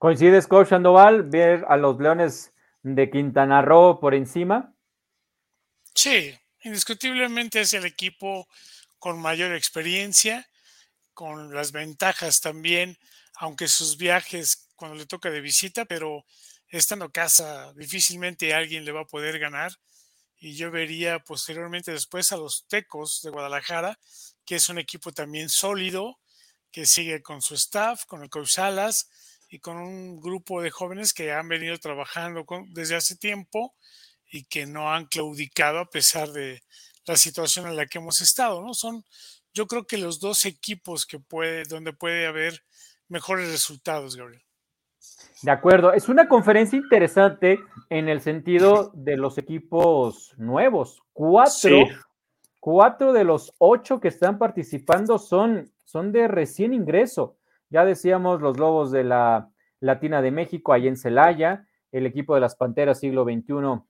[0.00, 4.74] ¿Coincides, coach Sandoval, ver a los Leones de Quintana Roo por encima?
[5.94, 6.34] Sí,
[6.64, 8.48] indiscutiblemente es el equipo
[8.98, 10.44] con mayor experiencia
[11.14, 12.98] con las ventajas también,
[13.36, 16.24] aunque sus viajes cuando le toca de visita, pero
[16.68, 19.72] estando casa difícilmente alguien le va a poder ganar.
[20.36, 23.98] Y yo vería posteriormente después a los Tecos de Guadalajara,
[24.44, 26.18] que es un equipo también sólido,
[26.70, 29.08] que sigue con su staff, con el coach Salas
[29.48, 33.74] y con un grupo de jóvenes que han venido trabajando desde hace tiempo
[34.28, 36.64] y que no han claudicado a pesar de
[37.06, 38.74] la situación en la que hemos estado, ¿no?
[38.74, 39.04] Son
[39.54, 42.62] yo creo que los dos equipos que puede, donde puede haber
[43.08, 44.42] mejores resultados, Gabriel.
[45.42, 51.02] De acuerdo, es una conferencia interesante en el sentido de los equipos nuevos.
[51.12, 51.86] Cuatro,
[52.60, 57.36] cuatro de los ocho que están participando son, son de recién ingreso.
[57.68, 62.40] Ya decíamos los Lobos de la Latina de México, ahí en Celaya, el equipo de
[62.40, 63.84] las Panteras siglo XXI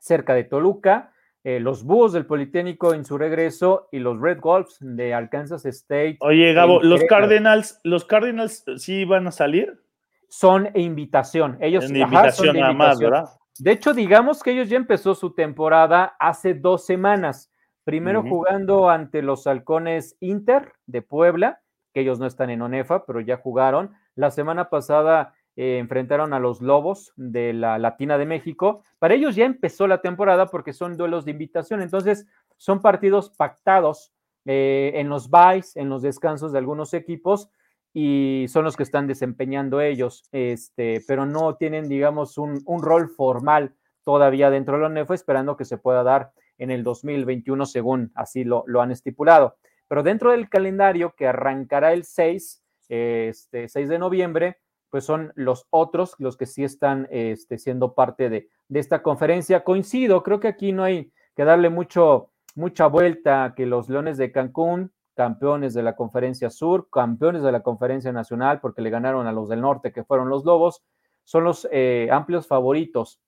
[0.00, 4.76] cerca de Toluca, eh, los Búhos del Politécnico en su regreso y los Red Wolves
[4.80, 6.18] de Arkansas State.
[6.20, 9.80] Oye, Gabo, los Cardinals, ¿los Cardinals sí van a salir?
[10.28, 11.56] Son invitación.
[11.60, 13.24] Ellos en invitación nada más, ¿verdad?
[13.58, 17.50] De hecho, digamos que ellos ya empezó su temporada hace dos semanas.
[17.84, 21.60] Primero jugando ante los Halcones Inter de Puebla,
[21.92, 23.94] que ellos no están en ONEFA, pero ya jugaron.
[24.14, 28.82] La semana pasada eh, enfrentaron a los Lobos de la Latina de México.
[28.98, 34.12] Para ellos ya empezó la temporada porque son duelos de invitación, entonces son partidos pactados
[34.46, 37.50] eh, en los byes, en los descansos de algunos equipos
[37.92, 43.74] y son los que están desempeñando ellos, este, pero no tienen, digamos, un, rol formal
[44.04, 48.44] todavía dentro de la ONEFA, esperando que se pueda dar en el 2021 según así
[48.44, 49.56] lo, lo han estipulado.
[49.88, 54.58] Pero dentro del calendario que arrancará el 6, este, 6 de noviembre,
[54.90, 59.64] pues son los otros los que sí están este, siendo parte de, esta conferencia.
[59.64, 64.32] Coincido, creo que aquí no hay que darle mucho, mucha vuelta que los Leones de
[64.32, 69.32] Cancún, campeones de la conferencia sur, campeones de la conferencia nacional, porque le ganaron a
[69.32, 70.82] los del norte, que fueron los Lobos,
[71.24, 73.20] son los eh, amplios favoritos.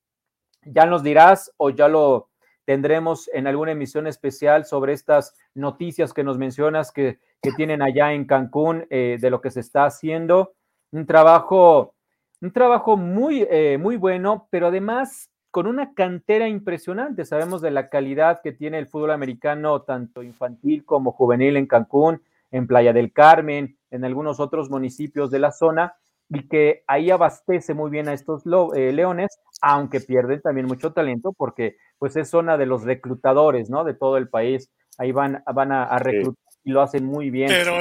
[0.64, 2.30] Ya nos dirás o ya lo
[2.64, 7.18] tendremos en alguna emisión especial sobre estas noticias que nos mencionas que,
[7.56, 10.54] tienen allá en Cancún eh, de lo que se está haciendo
[10.92, 11.94] un trabajo,
[12.40, 17.24] un trabajo muy, eh, muy bueno, pero además con una cantera impresionante.
[17.24, 22.22] Sabemos de la calidad que tiene el fútbol americano, tanto infantil como juvenil en Cancún,
[22.50, 25.94] en Playa del Carmen, en algunos otros municipios de la zona,
[26.28, 31.34] y que ahí abastece muy bien a estos eh, leones, aunque pierden también mucho talento,
[31.36, 33.84] porque pues es zona de los reclutadores, ¿no?
[33.84, 34.70] De todo el país.
[34.96, 37.48] Ahí van, van a, reclutar y lo hacen muy bien.
[37.48, 37.78] Pero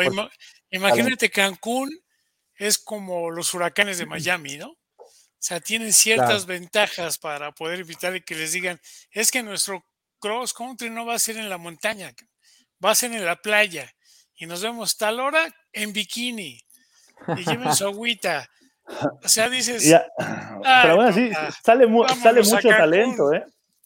[0.71, 1.89] imagínate Cancún
[2.62, 4.69] es como los huracanes de Miami, ¿no?
[4.69, 9.84] O sea, tienen ciertas ventajas para poder evitar que les digan, es que nuestro
[10.19, 12.13] cross country no va a ser en la montaña,
[12.84, 13.91] va a ser en la playa
[14.36, 15.43] y nos vemos tal hora
[15.74, 16.62] en bikini
[17.36, 18.47] y lleven su agüita.
[19.24, 19.84] O sea, dices.
[20.19, 21.32] pero aún así,
[21.63, 21.88] sale,
[22.21, 23.43] sale mucho talento, ¿eh?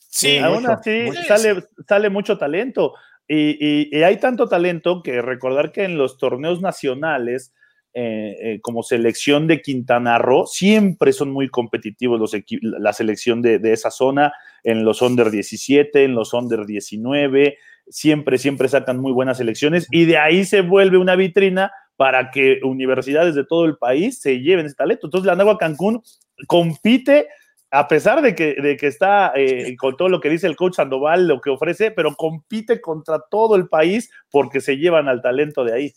[0.10, 2.94] Sí, aún así sale, sale mucho talento.
[3.26, 7.54] y, hay tanto talento que recordar que en los torneos nacionales
[7.98, 13.58] eh, eh, como selección de Quintana Roo, siempre son muy competitivos los la selección de,
[13.72, 14.34] esa zona,
[14.66, 20.04] en los under 17, en los under 19, siempre, siempre sacan muy buenas selecciones y
[20.04, 24.66] de ahí se vuelve una vitrina para que universidades de todo el país se lleven
[24.66, 25.08] ese talento.
[25.08, 26.04] Entonces, la Nagua Cancún
[26.48, 27.28] compite
[27.76, 30.76] a pesar de que, de que está eh, con todo lo que dice el coach
[30.76, 35.64] Sandoval, lo que ofrece, pero compite contra todo el país porque se llevan al talento
[35.64, 35.94] de ahí.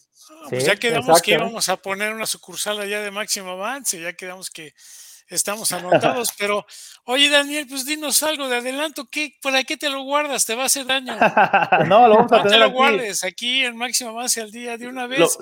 [0.49, 4.51] pues ya quedamos que íbamos a poner una sucursal allá de máximo avance, ya quedamos
[4.51, 4.75] que
[5.29, 6.67] estamos anotados, pero
[7.05, 10.47] oye Daniel, pues dinos algo de adelanto, ¿qué, ¿para qué te lo guardas?
[10.47, 11.17] Te va a hacer daño.
[11.87, 14.89] no, lo vamos a no te lo guardes aquí en máximo avance al día de
[14.89, 15.39] una vez.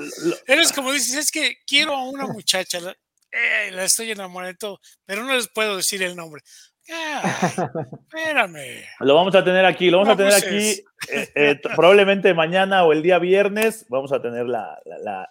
[0.46, 2.78] Eres como dices, es que quiero a una muchacha,
[3.32, 6.42] eh, la estoy enamorando de todo, pero no les puedo decir el nombre.
[6.90, 7.22] Ah,
[8.12, 8.84] espérame.
[9.00, 12.84] Lo vamos a tener aquí, lo vamos a tener pues aquí eh, eh, probablemente mañana
[12.84, 13.86] o el día viernes.
[13.88, 14.78] Vamos a tener la,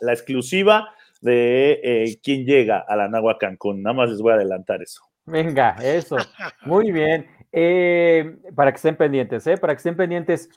[0.02, 3.82] exclusiva de quién llega a la Nagua Cancún.
[3.82, 5.02] Nada más les voy a adelantar eso.
[5.26, 6.18] Venga, eso.
[6.62, 7.28] Muy bien.
[8.56, 9.58] para que estén pendientes, ¿eh?
[9.58, 10.50] Para que estén pendientes.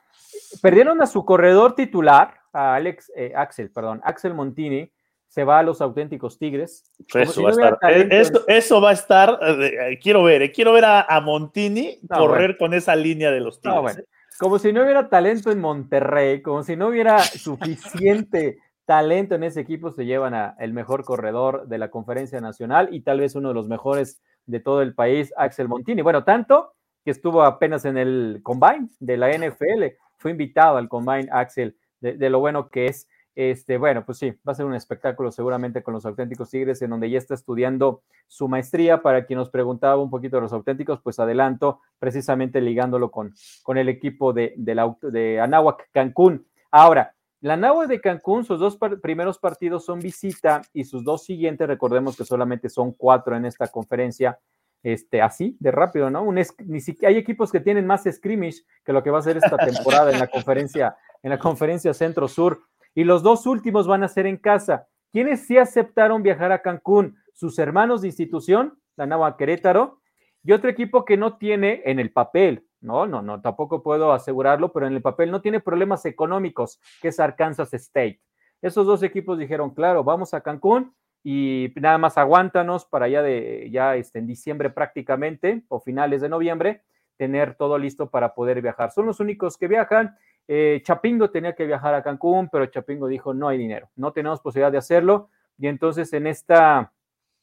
[0.60, 4.90] Perdieron a su corredor titular, a Alex, Axel, perdón, Axel Montini,
[5.28, 6.84] se va a los auténticos Tigres.
[7.14, 10.84] Eso, va, a estar, eh, eso, va a estar, eh, quiero ver, eh, quiero ver
[10.86, 14.02] a, Montini correr con esa línea de los Tigres.
[14.38, 19.60] Como si no hubiera talento en Monterrey, como si no hubiera suficiente talento en ese
[19.60, 23.48] equipo, se llevan a el mejor corredor de la conferencia nacional y tal vez uno
[23.48, 26.02] de los mejores de todo el país, Axel Montini.
[26.02, 26.72] Bueno, tanto
[27.04, 32.30] que estuvo apenas en el combine de la NFL, fue invitado al combine Axel, de
[32.30, 33.08] lo bueno que es.
[33.40, 36.90] Este, bueno, pues sí, va a ser un espectáculo seguramente con los auténticos Tigres, en
[36.90, 39.00] donde ya está estudiando su maestría.
[39.00, 43.32] Para quien nos preguntaba un poquito de los auténticos, pues adelanto, precisamente ligándolo con,
[43.62, 46.48] con el equipo de, de, de Anáhuac Cancún.
[46.72, 51.68] Ahora, la Anáhuac de Cancún, sus dos primeros partidos son visita y sus dos siguientes,
[51.68, 54.36] recordemos que solamente son cuatro en esta conferencia,
[54.82, 56.24] este, así, de rápido, ¿no?
[56.24, 59.36] Un ni siquiera, hay equipos que tienen más scrimmage que lo que va a ser
[59.36, 62.62] esta temporada en la conferencia en la conferencia Centro-Sur.
[62.94, 64.88] Y los dos últimos van a ser en casa.
[65.12, 67.16] ¿Quiénes sí aceptaron viajar a Cancún?
[67.32, 70.00] Sus hermanos de institución, la Nava Querétaro,
[70.42, 74.72] y otro equipo que no tiene en el papel, no, no, no, tampoco puedo asegurarlo,
[74.72, 78.20] pero en el papel no tiene problemas económicos, que es Arkansas State.
[78.62, 83.68] Esos dos equipos dijeron, claro, vamos a Cancún y nada más aguántanos para ya de
[83.70, 86.82] ya este, en diciembre prácticamente o finales de noviembre
[87.16, 88.92] tener todo listo para poder viajar.
[88.92, 90.16] Son los únicos que viajan.
[90.50, 94.40] Eh, Chapingo tenía que viajar a Cancún, pero Chapingo dijo no hay dinero, no tenemos
[94.40, 95.28] posibilidad de hacerlo
[95.58, 96.92] y entonces en esta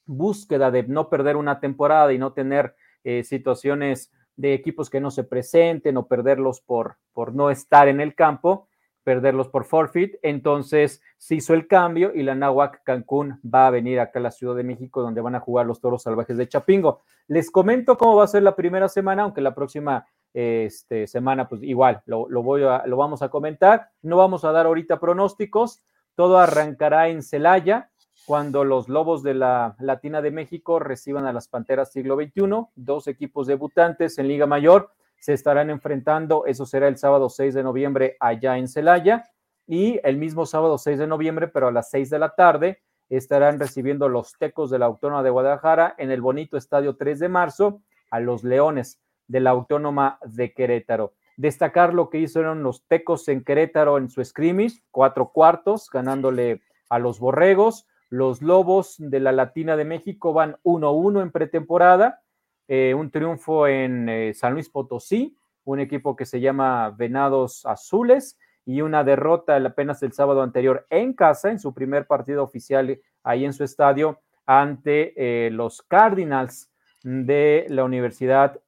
[0.06, 5.12] búsqueda de no perder una temporada y no tener eh, situaciones de equipos que no
[5.12, 8.68] se presenten o perderlos por, por no estar en el campo,
[9.04, 10.16] perderlos por forfeit.
[10.24, 14.32] Entonces se hizo el cambio y la Nahuac Cancún va a venir acá a la
[14.32, 17.02] Ciudad de México donde van a jugar los toros salvajes de Chapingo.
[17.28, 21.64] Les comento cómo va a ser la primera semana, aunque la próxima este, semana, pues
[21.64, 23.90] igual lo, voy a, lo vamos a comentar.
[24.02, 25.82] No vamos a dar ahorita pronósticos.
[26.14, 27.90] Todo arrancará en Celaya
[28.26, 33.08] cuando los Lobos de la Latina de México reciban a las Panteras siglo XXI, dos
[33.08, 38.18] equipos debutantes en Liga Mayor se estarán enfrentando, eso será el sábado 6 de noviembre
[38.20, 39.24] allá en Celaya,
[39.66, 43.60] y el mismo sábado 6 de noviembre, pero a las 6 de la tarde, estarán
[43.60, 47.82] recibiendo los Tecos de la Autónoma de Guadalajara en el bonito estadio 3 de marzo
[48.12, 51.14] a los Leones de la Autónoma de Querétaro.
[51.38, 57.00] Destacar lo que hicieron los Tecos en Querétaro en su scrimmage, cuatro cuartos, ganándole a
[57.00, 57.88] los Borregos.
[58.10, 62.22] Los Lobos de la Latina de México van 1-1 en pretemporada.
[62.68, 68.40] Eh, un triunfo en eh, San Luis Potosí, un equipo que se llama Venados Azules,
[68.66, 73.46] y una derrota apenas el sábado anterior en casa, en su primer partido oficial ahí
[73.46, 76.72] en su estadio, ante eh, los Cardinals
[77.04, 78.60] de la Universidad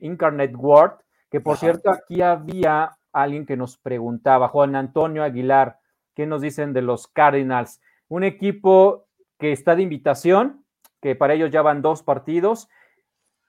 [0.00, 5.78] Incarnate Ward, que por cierto aquí había alguien que nos preguntaba, Juan Antonio Aguilar,
[6.14, 7.80] ¿qué nos dicen de los Cardinals?
[8.10, 9.06] un equipo
[9.38, 10.64] que está de invitación,
[11.00, 12.68] que para ellos ya van dos partidos.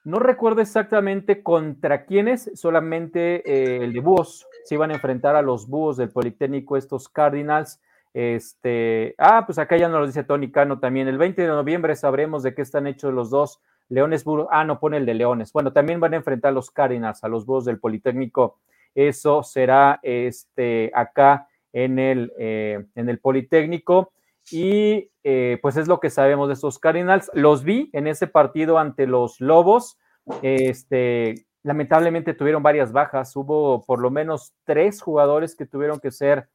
[0.03, 4.47] No recuerdo exactamente contra quiénes, solamente eh, el de Búhos.
[4.63, 7.81] Se iban a enfrentar a los Búhos del Politécnico, estos Cardinals.
[8.13, 11.07] Este, ah, pues acá ya nos lo dice Tony Cano también.
[11.07, 13.61] El 20 de noviembre sabremos de qué están hechos los dos.
[13.91, 14.23] Leones.
[14.49, 15.51] Ah, no pone el de Leones.
[15.53, 18.57] Bueno, también van a enfrentar a los Cardinals, a los Búhos del Politécnico.
[18.95, 24.11] Eso será este, acá en el, eh, en el Politécnico
[24.49, 27.29] y eh, pues es lo que sabemos de estos Cardinals.
[27.33, 29.97] Los vi en ese partido ante los Lobos.
[30.41, 33.35] Este, lamentablemente tuvieron varias bajas.
[33.35, 36.47] Hubo por lo menos tres jugadores que tuvieron que ser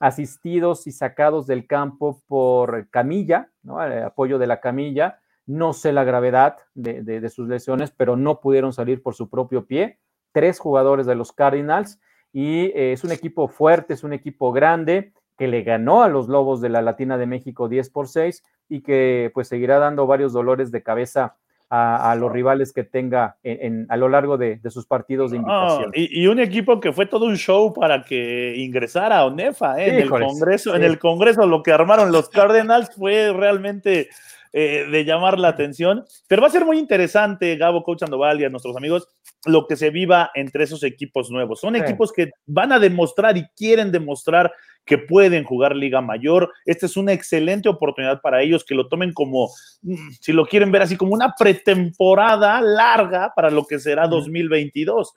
[0.00, 3.82] asistidos y sacados del campo por camilla, ¿no?
[3.82, 5.20] El apoyo de la camilla.
[5.46, 9.98] No sé la gravedad de, sus lesiones, pero no pudieron salir por su propio pie.
[10.32, 12.00] Tres jugadores de los Cardinals
[12.32, 16.28] y eh, es un equipo fuerte, es un equipo grande que le ganó a los
[16.28, 20.32] Lobos de la Latina de México 10 por 6 y que pues seguirá dando varios
[20.32, 21.36] dolores de cabeza
[21.70, 25.90] a, los rivales que tenga en, a lo largo de, sus partidos de invitación.
[25.94, 29.88] y, un equipo que fue todo un show para que ingresara a ONEFA ¿eh?
[29.88, 30.76] en el Congreso.
[30.76, 34.08] En el Congreso lo que armaron los Cardinals fue realmente
[34.56, 36.04] eh, de llamar la atención.
[36.28, 39.08] Pero va a ser muy interesante, Gabo, Coach Sandoval y a nuestros amigos,
[39.46, 41.58] lo que se viva entre esos equipos nuevos.
[41.58, 44.52] Son equipos que van a demostrar y quieren demostrar
[44.84, 46.52] que pueden jugar Liga Mayor.
[46.66, 49.50] Esta es una excelente oportunidad para ellos que lo tomen como,
[49.82, 55.14] mm, si lo quieren ver así, como una pretemporada larga para lo que será 2022.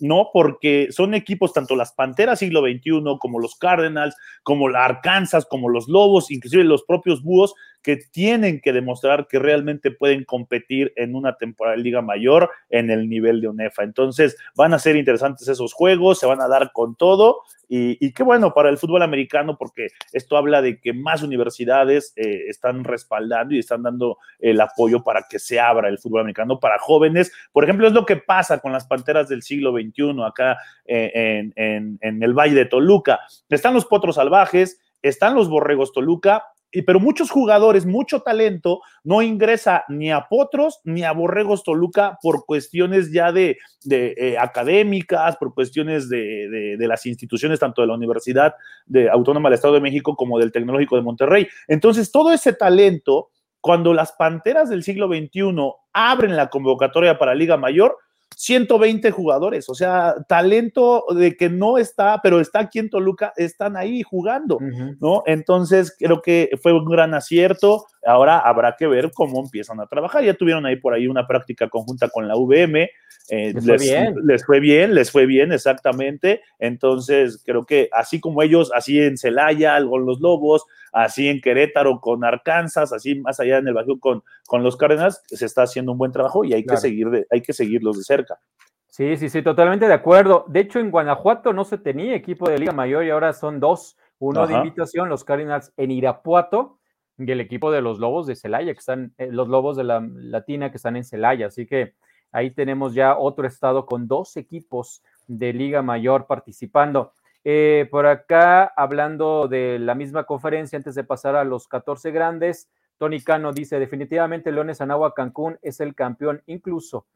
[0.00, 0.30] ¿no?
[0.32, 5.68] Porque son equipos, tanto las Panteras siglo XXI, como los Cardinals, como la Arkansas, como
[5.68, 7.54] los Lobos, inclusive los propios Búhos,
[7.88, 12.90] que tienen que demostrar que realmente pueden competir en una temporada de Liga Mayor en
[12.90, 13.82] el nivel de UNEFA.
[13.82, 18.22] Entonces, van a ser interesantes esos juegos, se van a dar con todo y, qué
[18.22, 23.54] bueno para el fútbol americano porque esto habla de que más universidades eh, están respaldando
[23.54, 27.32] y están dando el apoyo para que se abra el fútbol americano para jóvenes.
[27.52, 31.98] Por ejemplo, es lo que pasa con las Panteras del siglo XXI acá eh, en,
[32.02, 33.20] en el Valle de Toluca.
[33.48, 36.44] Están los Potros Salvajes, están los Borregos Toluca
[36.86, 42.44] pero muchos jugadores, mucho talento, no ingresa ni a Potros ni a Borregos Toluca por
[42.44, 43.58] cuestiones ya de,
[43.90, 48.54] eh, académicas, por cuestiones de, las instituciones, tanto de la Universidad
[48.86, 51.48] de Autónoma del Estado de México como del Tecnológico de Monterrey.
[51.66, 55.54] Entonces, todo ese talento, cuando las Panteras del siglo XXI
[55.92, 57.96] abren la convocatoria para Liga Mayor,
[58.38, 63.76] 120 jugadores, o sea, talento de que no está, pero está aquí en Toluca, están
[63.76, 64.60] ahí jugando,
[65.00, 65.24] ¿no?
[65.26, 67.86] Entonces, creo que fue un gran acierto.
[68.08, 70.24] Ahora habrá que ver cómo empiezan a trabajar.
[70.24, 72.88] Ya tuvieron ahí por ahí una práctica conjunta con la VM.
[73.28, 74.14] Eh, les, fue bien.
[74.24, 76.40] les fue bien, les fue bien, exactamente.
[76.58, 82.00] Entonces, creo que así como ellos, así en Celaya, con los Lobos, así en Querétaro
[82.00, 85.92] con Arkansas, así más allá en el Bajío con, con los Cárdenas, se está haciendo
[85.92, 88.38] un buen trabajo y hay, que seguir de, hay que seguirlos de cerca.
[88.86, 90.46] Sí, sí, sí, totalmente de acuerdo.
[90.48, 93.98] De hecho, en Guanajuato no se tenía equipo de Liga Mayor y ahora son dos.
[94.18, 96.77] Uno de invitación, los Cardinals en Irapuato
[97.18, 100.00] y el equipo de los Lobos de Celaya, que están, eh, los Lobos de la
[100.00, 101.48] Latina que están en Celaya.
[101.48, 101.94] Así que
[102.32, 107.12] ahí tenemos ya otro estado con dos equipos de Liga Mayor participando.
[107.44, 112.70] Eh, por acá, hablando de la misma conferencia, antes de pasar a los 14 grandes,
[112.98, 117.06] Tony Cano dice, definitivamente Leones Anagua Cancún es el campeón, incluso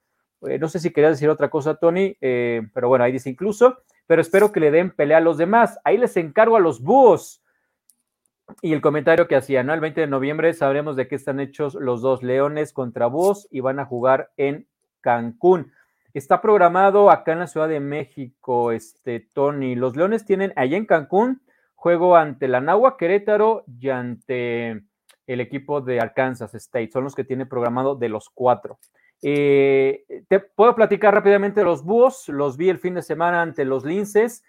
[0.48, 3.78] eh, no sé si quería decir otra cosa, Tony, eh, pero bueno, ahí dice incluso,
[4.06, 5.78] pero espero que le den pelea a los demás.
[5.84, 7.41] Ahí les encargo a los búhos.
[8.60, 9.72] Y el comentario que hacía, ¿no?
[9.72, 13.60] El 20 de noviembre sabremos de qué están hechos los dos leones contra búhos y
[13.60, 14.66] van a jugar en
[15.00, 15.72] Cancún.
[16.14, 19.74] Está programado acá en la Ciudad de México, este Tony.
[19.74, 21.40] Los leones tienen allá en Cancún
[21.82, 24.84] juego ante la Nahua Querétaro y ante
[25.26, 26.92] el equipo de Arkansas State.
[26.92, 28.78] Son los que tiene programado de los cuatro.
[29.20, 32.28] Eh, te puedo platicar rápidamente de los búhos.
[32.28, 34.44] Los vi el fin de semana ante los linces.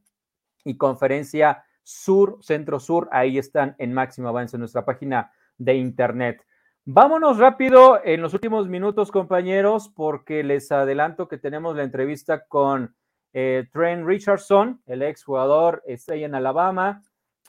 [0.64, 3.10] y conferencia sur, centro sur.
[3.12, 6.46] Ahí están en Máximo Avance, en nuestra página de internet.
[6.86, 12.96] Vámonos rápido en los últimos minutos, compañeros, porque les adelanto que tenemos la entrevista con
[13.34, 17.04] eh, Trent Richardson, el ex jugador, está ahí en Alabama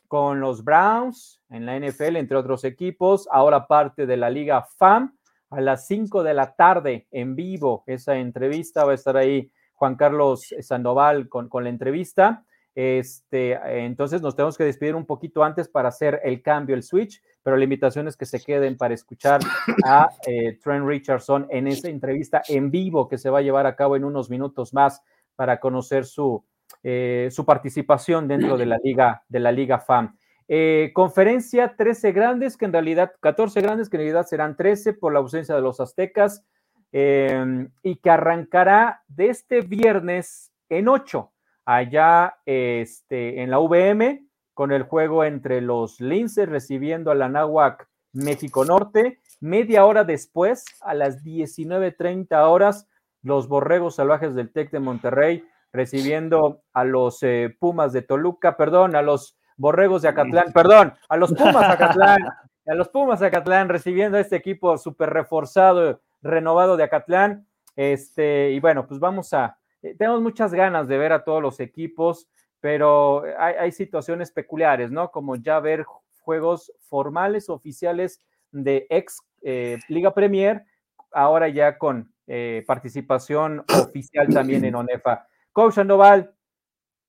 [0.09, 5.17] con los Browns en la NFL, entre otros equipos, ahora parte de la Liga FAM,
[5.51, 7.85] a las 5 de la tarde en vivo.
[7.87, 12.45] Esa entrevista va a estar ahí Juan Carlos Sandoval con, con la entrevista.
[12.75, 17.21] Este, entonces nos tenemos que despedir un poquito antes para hacer el cambio, el switch,
[17.43, 19.41] pero la invitación es que se queden para escuchar
[19.85, 23.77] a eh, Trent Richardson en esa entrevista en vivo que se va a llevar a
[23.77, 25.03] cabo en unos minutos más
[25.35, 26.45] para conocer su,
[26.83, 30.17] eh, su participación dentro de la liga, de la liga FAM.
[30.53, 35.13] Eh, conferencia 13 grandes, que en realidad, 14 grandes, que en realidad serán 13 por
[35.13, 36.45] la ausencia de los aztecas,
[36.93, 41.31] em, y que arrancará de este viernes en 8,
[41.77, 47.89] allá este, en la VM, con el juego entre los Linces recibiendo a la Nahuac
[48.13, 49.21] México Norte.
[49.39, 52.89] Media hora después, a las 19.30 horas,
[53.23, 58.97] los Borregos Salvajes del TEC de Monterrey recibiendo a los eh, Pumas de Toluca, perdón,
[58.97, 62.19] a los Borregos de Acatlán, perdón, a los Pumas de Acatlán,
[62.67, 67.47] a los Pumas de Acatlán recibiendo a este equipo súper reforzado, renovado de Acatlán.
[67.77, 71.61] Este, y bueno, pues vamos a, eh, tenemos muchas ganas de ver a todos los
[71.61, 72.29] equipos,
[72.61, 75.11] pero hay, situaciones peculiares, ¿no?
[75.11, 75.85] Como ya ver
[76.21, 78.21] juegos formales, oficiales
[78.53, 80.65] de ex eh, Liga Premier,
[81.13, 85.27] ahora ya con eh, participación oficial también en ONEFA.
[85.53, 86.33] Coach Sandoval,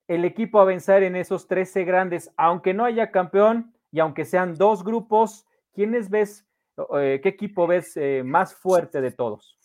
[0.08, 4.56] el equipo a vencer en esos 13 grandes, aunque no haya campeón y aunque sean
[4.56, 6.48] dos grupos, ¿quiénes ves,
[6.98, 9.60] eh, qué equipo ves eh, más fuerte de todos?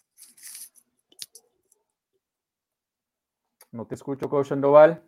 [3.76, 5.02] No te escucho, Coach Sandoval.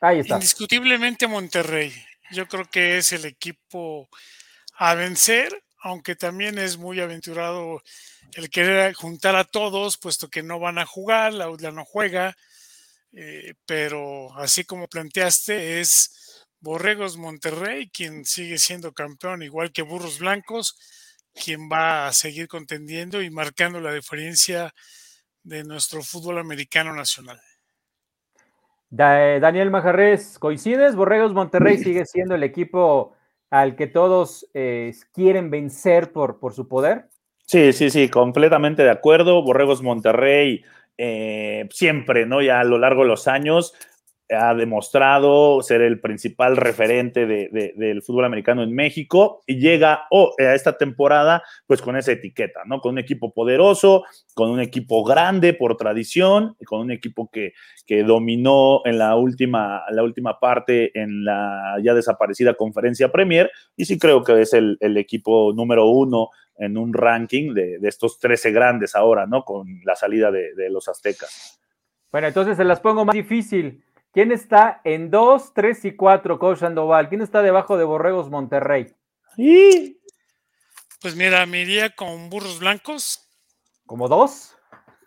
[0.00, 0.34] Ahí está.
[0.34, 1.92] Indiscutiblemente Monterrey.
[2.32, 4.08] Yo creo que es el equipo
[4.76, 7.82] a vencer aunque también es muy aventurado
[8.32, 12.34] el querer juntar a todos, puesto que no van a jugar, la UDLA no juega,
[13.12, 20.20] eh, pero así como planteaste, es Borregos Monterrey quien sigue siendo campeón, igual que Burros
[20.20, 20.74] Blancos,
[21.34, 24.74] quien va a seguir contendiendo y marcando la diferencia
[25.44, 27.40] de nuestro fútbol americano nacional.
[28.90, 30.94] Daniel Majarres, ¿coincides?
[30.94, 33.14] Borregos Monterrey sigue siendo el equipo
[33.50, 37.08] al que todos eh, quieren vencer por, por su poder.
[37.46, 39.42] Sí, sí, sí, completamente de acuerdo.
[39.42, 40.64] Borregos Monterrey
[40.96, 42.40] eh, siempre, ¿no?
[42.40, 43.74] Ya a lo largo de los años
[44.30, 50.54] ha demostrado ser el principal referente del fútbol americano en México y llega oh, a
[50.54, 52.80] esta temporada pues con esa etiqueta, ¿no?
[52.80, 54.04] Con un equipo poderoso,
[54.34, 57.52] con un equipo grande por tradición, con un equipo que,
[57.86, 63.84] que dominó en la última, la última parte en la ya desaparecida conferencia Premier y
[63.84, 68.94] sí creo que es el, equipo número uno en un ranking de, estos 13 grandes
[68.94, 69.44] ahora, ¿no?
[69.44, 71.60] Con la salida de, de los aztecas.
[72.12, 73.82] Bueno, entonces se las pongo más difícil.
[74.14, 77.08] ¿Quién está en 2, 3 y 4, Coach Sandoval?
[77.08, 78.94] ¿Quién está debajo de Borregos Monterrey?
[79.36, 79.98] ¿Y?
[81.02, 83.28] Pues mira, me iría con Burros Blancos.
[83.84, 84.56] ¿Como dos?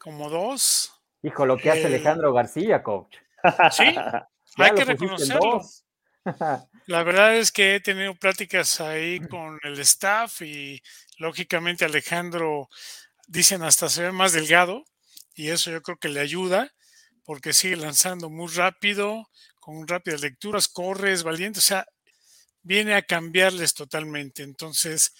[0.01, 0.91] Como dos.
[1.24, 3.16] Hijo, lo que hace eh, Alejandro García, coach.
[3.72, 3.84] Sí,
[4.58, 5.62] hay que reconocerlo.
[6.88, 10.82] La verdad es que he tenido pláticas ahí con el staff y
[11.18, 12.68] lógicamente Alejandro,
[13.26, 14.84] dicen hasta se ve más delgado
[15.34, 16.74] y eso yo creo que le ayuda
[17.28, 21.86] porque sigue lanzando muy rápido, con rápidas lecturas, corre, es valiente, o sea,
[22.61, 24.43] viene a cambiarles totalmente.
[24.43, 25.13] Entonces,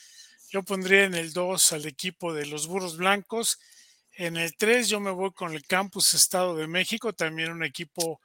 [0.50, 3.60] yo pondría en el 2 al equipo de los Burros Blancos.
[4.14, 8.22] En el 3 yo me voy con el Campus Estado de México, también un equipo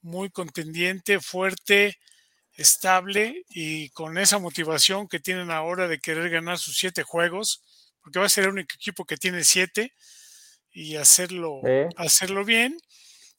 [0.00, 1.98] muy contendiente, fuerte,
[2.52, 7.64] estable y con esa motivación que tienen ahora de querer ganar sus siete juegos,
[8.00, 9.92] porque va a ser el único equipo que tiene siete
[10.70, 11.60] y hacerlo,
[11.96, 12.78] hacerlo bien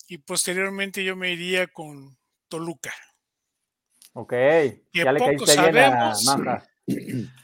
[0.09, 2.17] y posteriormente yo me iría con
[2.49, 2.91] Toluca.
[4.13, 4.33] Ok,
[4.91, 6.25] ya le caíste sabemos.
[6.25, 6.63] bien a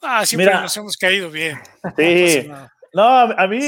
[0.00, 1.58] Ah, siempre nos hemos caído bien.
[1.96, 2.48] Sí.
[2.92, 3.58] No, a, mí,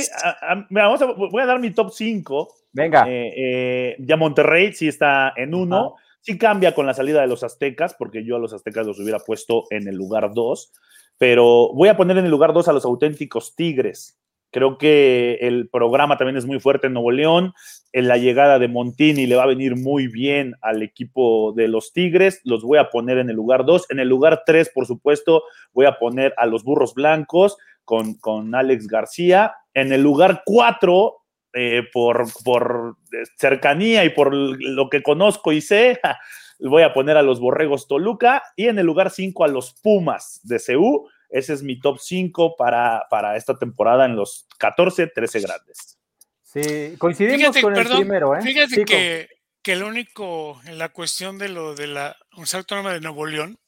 [0.71, 2.55] vamos a, voy a dar mi top 5.
[2.73, 3.07] Venga.
[3.09, 5.97] Eh, eh, ya Monterrey sí está en uno.
[6.21, 9.19] Sí cambia con la salida de los aztecas, porque yo a los aztecas los hubiera
[9.19, 10.73] puesto en el lugar 2.
[11.17, 14.18] Pero voy a poner en el lugar 2 a los auténticos Tigres.
[14.51, 17.53] Creo que el programa también es muy fuerte en Nuevo León.
[17.93, 21.93] En la llegada de Montini le va a venir muy bien al equipo de los
[21.93, 22.41] Tigres.
[22.45, 23.91] Los voy a poner en el lugar 2.
[23.91, 25.43] En el lugar 3, por supuesto,
[25.75, 29.55] voy a poner a los Burros Blancos con, con Alex García.
[29.75, 31.17] En el lugar 4,
[31.55, 32.97] eh, por, por
[33.37, 36.01] cercanía y por lo que conozco y sé,
[36.59, 38.43] voy a poner a los Borregos Toluca.
[38.57, 42.57] Y en el lugar 5 a los Pumas de CEU ese es mi top 5
[42.57, 45.99] para, para esta temporada en los 14, 13 grandes.
[46.43, 48.43] Sí, coincidimos con el primero, ¿eh?
[48.43, 49.29] Fíjate que,
[49.63, 53.59] que el único, en la cuestión de lo de la Universidad Autónoma de Nuevo León,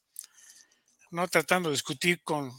[1.10, 2.50] no tratando de discutir con,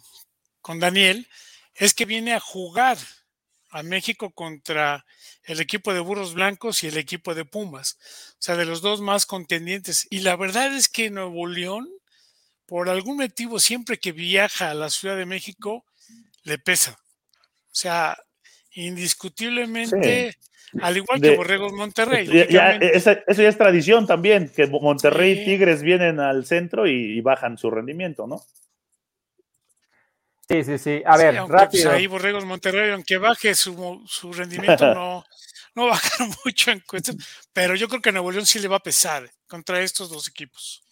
[0.62, 1.28] con Daniel,
[1.74, 2.98] es que viene a jugar
[3.72, 5.06] a México contra
[5.44, 7.98] el equipo de Burros Blancos y el equipo de Pumas,
[8.34, 10.06] o sea, de los dos más contendientes.
[10.10, 11.90] Y la verdad es que Nuevo León
[12.72, 15.84] por algún motivo, siempre que viaja a la Ciudad de México,
[16.44, 16.92] le pesa.
[16.94, 18.18] O sea,
[18.72, 20.38] indiscutiblemente,
[20.82, 22.30] al igual que Borregos Monterrey.
[22.32, 27.70] eso ya es tradición también, que Monterrey y Tigres vienen al centro y, bajan su
[27.70, 28.42] rendimiento, ¿no?
[30.48, 31.04] Sí, sí, sí.
[31.06, 31.92] A ver, pues, rápido.
[31.92, 33.76] ahí Borregos Monterrey, aunque baje su,
[34.32, 35.26] rendimiento, no,
[35.76, 37.18] no bajar mucho en cuestión.
[37.52, 40.30] Pero yo creo que a Nuevo León sí le va a pesar contra estos dos
[40.30, 40.86] equipos.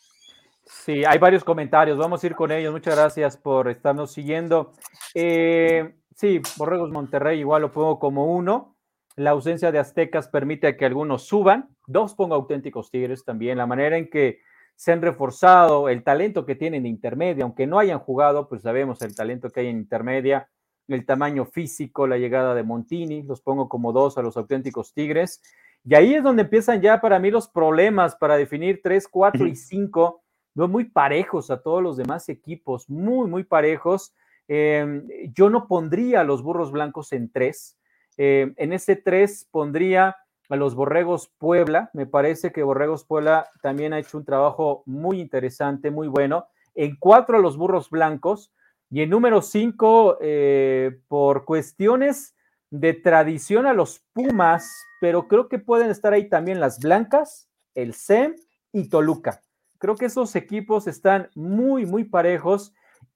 [0.72, 2.72] Sí, hay varios comentarios, vamos a ir con ellos.
[2.72, 4.74] Muchas gracias por estarnos siguiendo.
[5.16, 8.76] Eh, sí, Borregos Monterrey igual lo pongo como uno.
[9.16, 11.76] La ausencia de Aztecas permite que algunos suban.
[11.88, 13.58] Dos pongo auténticos Tigres también.
[13.58, 14.42] La manera en que
[14.76, 19.02] se han reforzado, el talento que tienen de intermedia, aunque no hayan jugado, pues sabemos
[19.02, 20.50] el talento que hay en intermedia,
[20.88, 25.42] el tamaño físico, la llegada de Montini, los pongo como dos a los auténticos Tigres.
[25.84, 29.56] Y ahí es donde empiezan ya para mí los problemas para definir tres, cuatro y
[29.56, 30.22] cinco
[30.56, 34.14] muy parejos a todos los demás equipos, muy, muy parejos.
[34.47, 37.78] Em, yo no pondría a los burros blancos en tres.
[38.18, 40.18] Em, en ese tres pondría
[40.50, 41.89] a los Borregos Puebla.
[41.93, 46.47] Me parece que Borregos Puebla también ha hecho un trabajo muy interesante, muy bueno.
[46.76, 48.52] En cuatro a los burros blancos.
[48.89, 52.36] Y en número cinco, eh, por cuestiones
[52.72, 54.68] de tradición a los Pumas,
[55.00, 58.36] pero creo que pueden estar ahí también las Blancas, el SEM
[58.72, 59.41] y Toluca.
[59.80, 62.74] Creo que esos equipos están muy, muy parejos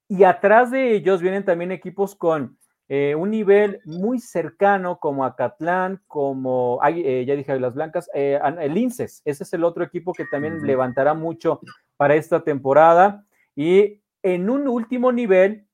[0.08, 2.58] y atrás de ellos vienen también equipos con
[2.88, 8.76] eh, un nivel muy cercano como Acatlán, como, eh, ya dije, las Blancas, eh, el
[8.76, 11.60] Inces, ese es el otro equipo que también levantará mucho
[11.96, 13.24] para esta temporada.
[13.56, 15.66] Y en un último nivel,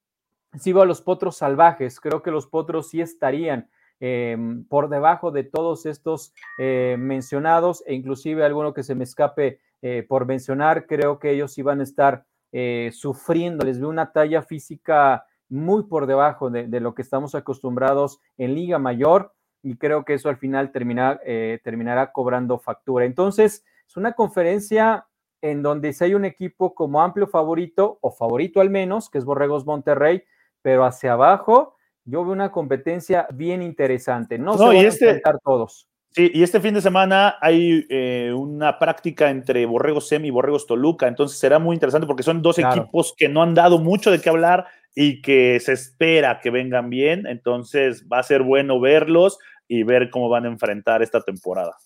[0.58, 3.68] sigo a los Potros Salvajes, creo que los Potros sí estarían
[3.98, 10.04] em, por debajo de todos estos mencionados e inclusive alguno que se me escape eh,
[10.08, 15.24] por mencionar, creo que ellos iban a estar eh, sufriendo, les veo una talla física
[15.48, 20.28] muy por debajo de, lo que estamos acostumbrados en Liga Mayor y creo que eso
[20.28, 20.70] al final
[21.24, 23.04] eh, terminará cobrando factura.
[23.04, 25.06] Entonces, es una conferencia
[25.42, 29.24] en donde si hay un equipo como amplio favorito o favorito al menos, que es
[29.24, 30.22] Borregos Monterrey,
[30.62, 34.38] pero hacia abajo yo veo una competencia bien interesante.
[34.38, 35.89] No, se van a este enfrentar todos.
[36.12, 40.66] Sí, y este fin de semana hay eh, una práctica entre Borregos Semi y Borregos
[40.66, 44.20] Toluca, entonces será muy interesante porque son dos equipos que no han dado mucho de
[44.20, 49.38] qué hablar y que se espera que vengan bien, entonces va a ser bueno verlos
[49.68, 51.76] y ver cómo van a enfrentar esta temporada.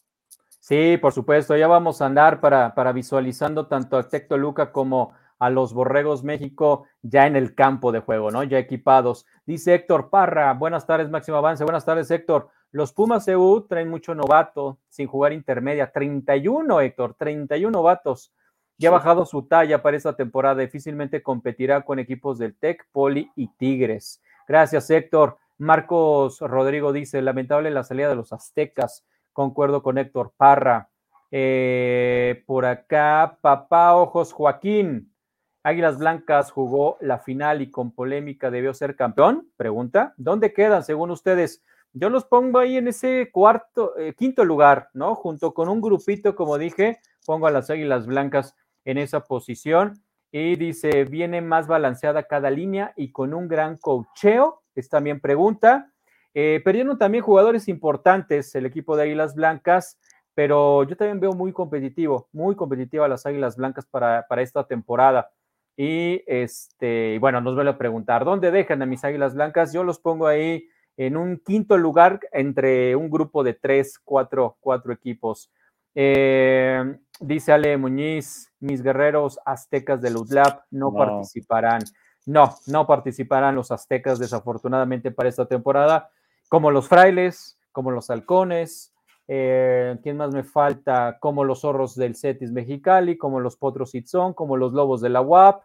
[0.59, 5.13] Sí, por supuesto, ya vamos a andar para, para visualizando tanto a Tec Toluca como
[5.39, 8.43] a los Borregos México ya en el campo de juego, ¿no?
[8.45, 9.27] Ya equipados.
[9.45, 12.49] Dice Héctor Parra, buenas tardes, Máximo Avance, buenas tardes, Héctor.
[12.75, 15.93] Los Pumas EU traen mucho novato sin jugar intermedia.
[15.93, 18.33] 31, Héctor, 31 novatos.
[18.79, 20.61] Ya ha bajado su talla para esta temporada.
[20.61, 24.21] Difícilmente competirá con equipos del Tec, Poli y Tigres.
[24.49, 25.39] Gracias, Héctor.
[25.57, 29.07] Marcos Rodrigo dice: lamentable la salida de los aztecas.
[29.33, 30.91] Concuerdo con Héctor Parra.
[31.31, 35.15] Eh, por acá, papá Ojos Joaquín.
[35.63, 39.49] Águilas Blancas jugó la final y con polémica debió ser campeón.
[39.57, 41.63] Pregunta: ¿dónde quedan según ustedes?
[41.95, 45.15] Yo los pongo ahí en ese cuarto, eh, quinto lugar, ¿no?
[45.15, 50.03] Junto con un grupito, como dije, pongo a las Águilas Blancas en esa posición.
[50.33, 55.93] Y dice, viene más balanceada cada línea y con un gran cocheo, es también pregunta.
[56.35, 60.01] Eh, perdieron también jugadores importantes el equipo de Águilas Blancas,
[60.35, 64.67] pero yo también veo muy competitivo, muy competitivo a las Águilas Blancas para, para esta
[64.67, 65.31] temporada.
[65.77, 69.73] Y este, bueno, nos vuelve a preguntar, ¿dónde dejan a mis Águilas Blancas?
[69.73, 74.93] Yo los pongo ahí en un quinto lugar entre un grupo de tres, cuatro, cuatro
[74.93, 75.51] equipos.
[75.95, 81.83] Eh, dice Ale Muñiz, mis guerreros aztecas del UDLAP no, participarán.
[82.27, 86.11] No, no participarán los aztecas desafortunadamente para esta temporada,
[86.49, 88.95] como los frailes, como los halcones,
[89.27, 91.19] eh, ¿quién más me falta?
[91.21, 95.21] Como los zorros del Cetis Mexicali, como los potros Itzón, como los lobos de la
[95.21, 95.63] UAP,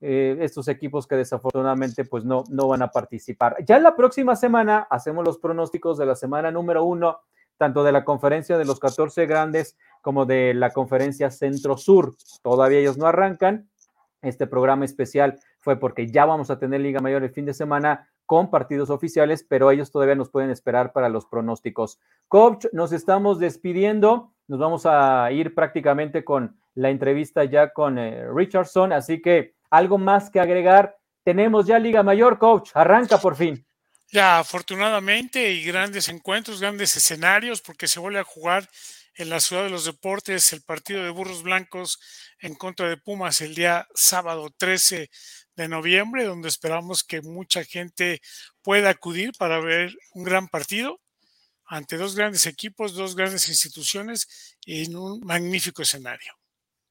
[0.00, 3.56] eh, estos equipos que desafortunadamente pues no, no van a participar.
[3.66, 7.18] Ya la próxima semana hacemos los pronósticos de la semana número uno,
[7.56, 12.16] tanto de la conferencia de los 14 grandes como de la conferencia centro-sur.
[12.42, 13.68] Todavía ellos no arrancan.
[14.22, 18.08] Este programa especial fue porque ya vamos a tener Liga Mayor el fin de semana
[18.24, 21.98] con partidos oficiales, pero ellos todavía nos pueden esperar para los pronósticos.
[22.28, 24.32] Coach, nos estamos despidiendo.
[24.46, 29.98] Nos vamos a ir prácticamente con la entrevista ya con eh, Richardson, así que ¿Algo
[29.98, 30.96] más que agregar?
[31.24, 32.70] Tenemos ya Liga Mayor, coach.
[32.74, 33.64] Arranca por fin.
[34.10, 38.68] Ya, afortunadamente, y grandes encuentros, grandes escenarios, porque se vuelve a jugar
[39.14, 42.00] en la Ciudad de los Deportes el partido de Burros Blancos
[42.38, 45.10] en contra de Pumas el día sábado 13
[45.56, 48.22] de noviembre, donde esperamos que mucha gente
[48.62, 51.00] pueda acudir para ver un gran partido
[51.66, 56.37] ante dos grandes equipos, dos grandes instituciones en un magnífico escenario.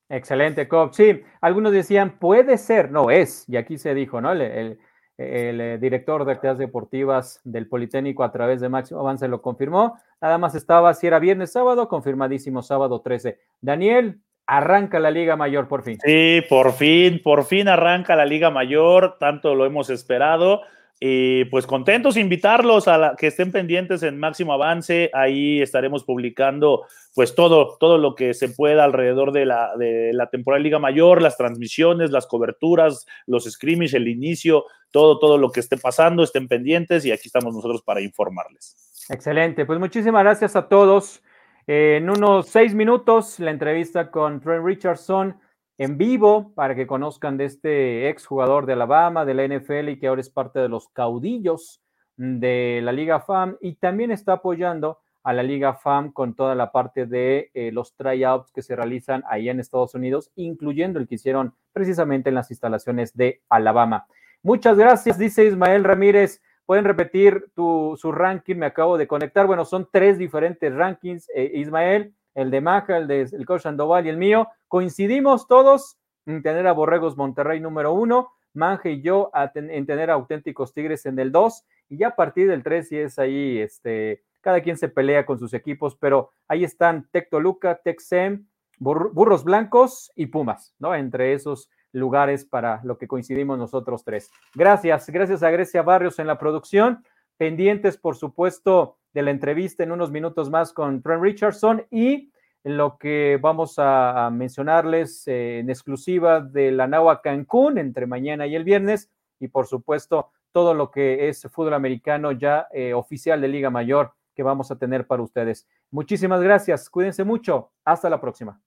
[0.09, 0.93] Excelente, Cobb.
[0.93, 4.31] Sí, algunos decían, puede ser, no es, y aquí se dijo, ¿no?
[4.31, 4.79] El,
[5.19, 9.99] eh, director de actividades deportivas del Politécnico a través de Máximo Avance lo confirmó.
[10.21, 13.39] Nada más estaba, si era viernes, sábado, confirmadísimo sábado 13.
[13.59, 15.97] Daniel, arranca la Liga Mayor por fin.
[16.03, 20.61] Sí, por fin, por fin arranca la Liga Mayor, tanto lo hemos esperado.
[20.99, 25.11] Y pues contentos, invitarlos a que estén pendientes en Máximo Avance.
[25.13, 30.29] Ahí estaremos publicando pues todo, todo lo que se pueda alrededor de la, de la
[30.29, 35.51] temporada de Liga Mayor, las transmisiones, las coberturas, los scrimmage, el inicio, todo, todo lo
[35.51, 38.75] que esté pasando, estén pendientes y aquí estamos nosotros para informarles.
[39.09, 41.21] Excelente, pues muchísimas gracias a todos.
[41.67, 45.35] en unos seis minutos, la entrevista con Trent Richardson
[45.77, 50.07] en vivo para que conozcan de este exjugador de Alabama, de la NFL y que
[50.07, 51.81] ahora es parte de los caudillos
[52.15, 56.71] de la Liga FAM y también está apoyando a la Liga FAM con toda la
[56.71, 61.15] parte de eh, los tryouts que se realizan ahí en Estados Unidos, incluyendo el que
[61.15, 64.07] hicieron precisamente en las instalaciones de Alabama.
[64.41, 66.41] Muchas gracias, dice Ismael Ramírez.
[66.65, 69.45] Pueden repetir tu, su ranking, me acabo de conectar.
[69.47, 74.09] Bueno, son tres diferentes rankings, eh, Ismael el de Maja, el de coach Sandoval y
[74.09, 79.85] el mío, coincidimos todos en tener a Borregos Monterrey número uno, Manje y yo en
[79.87, 83.57] tener auténticos Tigres en el dos, y ya a partir del tres, y es ahí,
[83.57, 88.45] este, cada quien se pelea con sus equipos, pero ahí están Tec Toluca, Tec Sem,
[88.77, 90.93] Burros Blancos y Pumas, ¿no?
[90.93, 94.29] Entre esos lugares para lo que coincidimos nosotros tres.
[94.53, 97.03] Gracias, gracias a Grecia Barrios en la producción,
[97.37, 102.31] pendientes, por supuesto, de la entrevista en unos minutos más con Trent Richardson y
[102.63, 108.55] lo que vamos a, mencionarles eh, en exclusiva de la Nahua Cancún entre mañana y
[108.55, 109.09] el viernes
[109.39, 114.13] y por supuesto todo lo que es fútbol americano ya eh, oficial de Liga Mayor
[114.35, 115.67] que vamos a tener para ustedes.
[115.89, 118.61] Muchísimas gracias, cuídense mucho, hasta la próxima.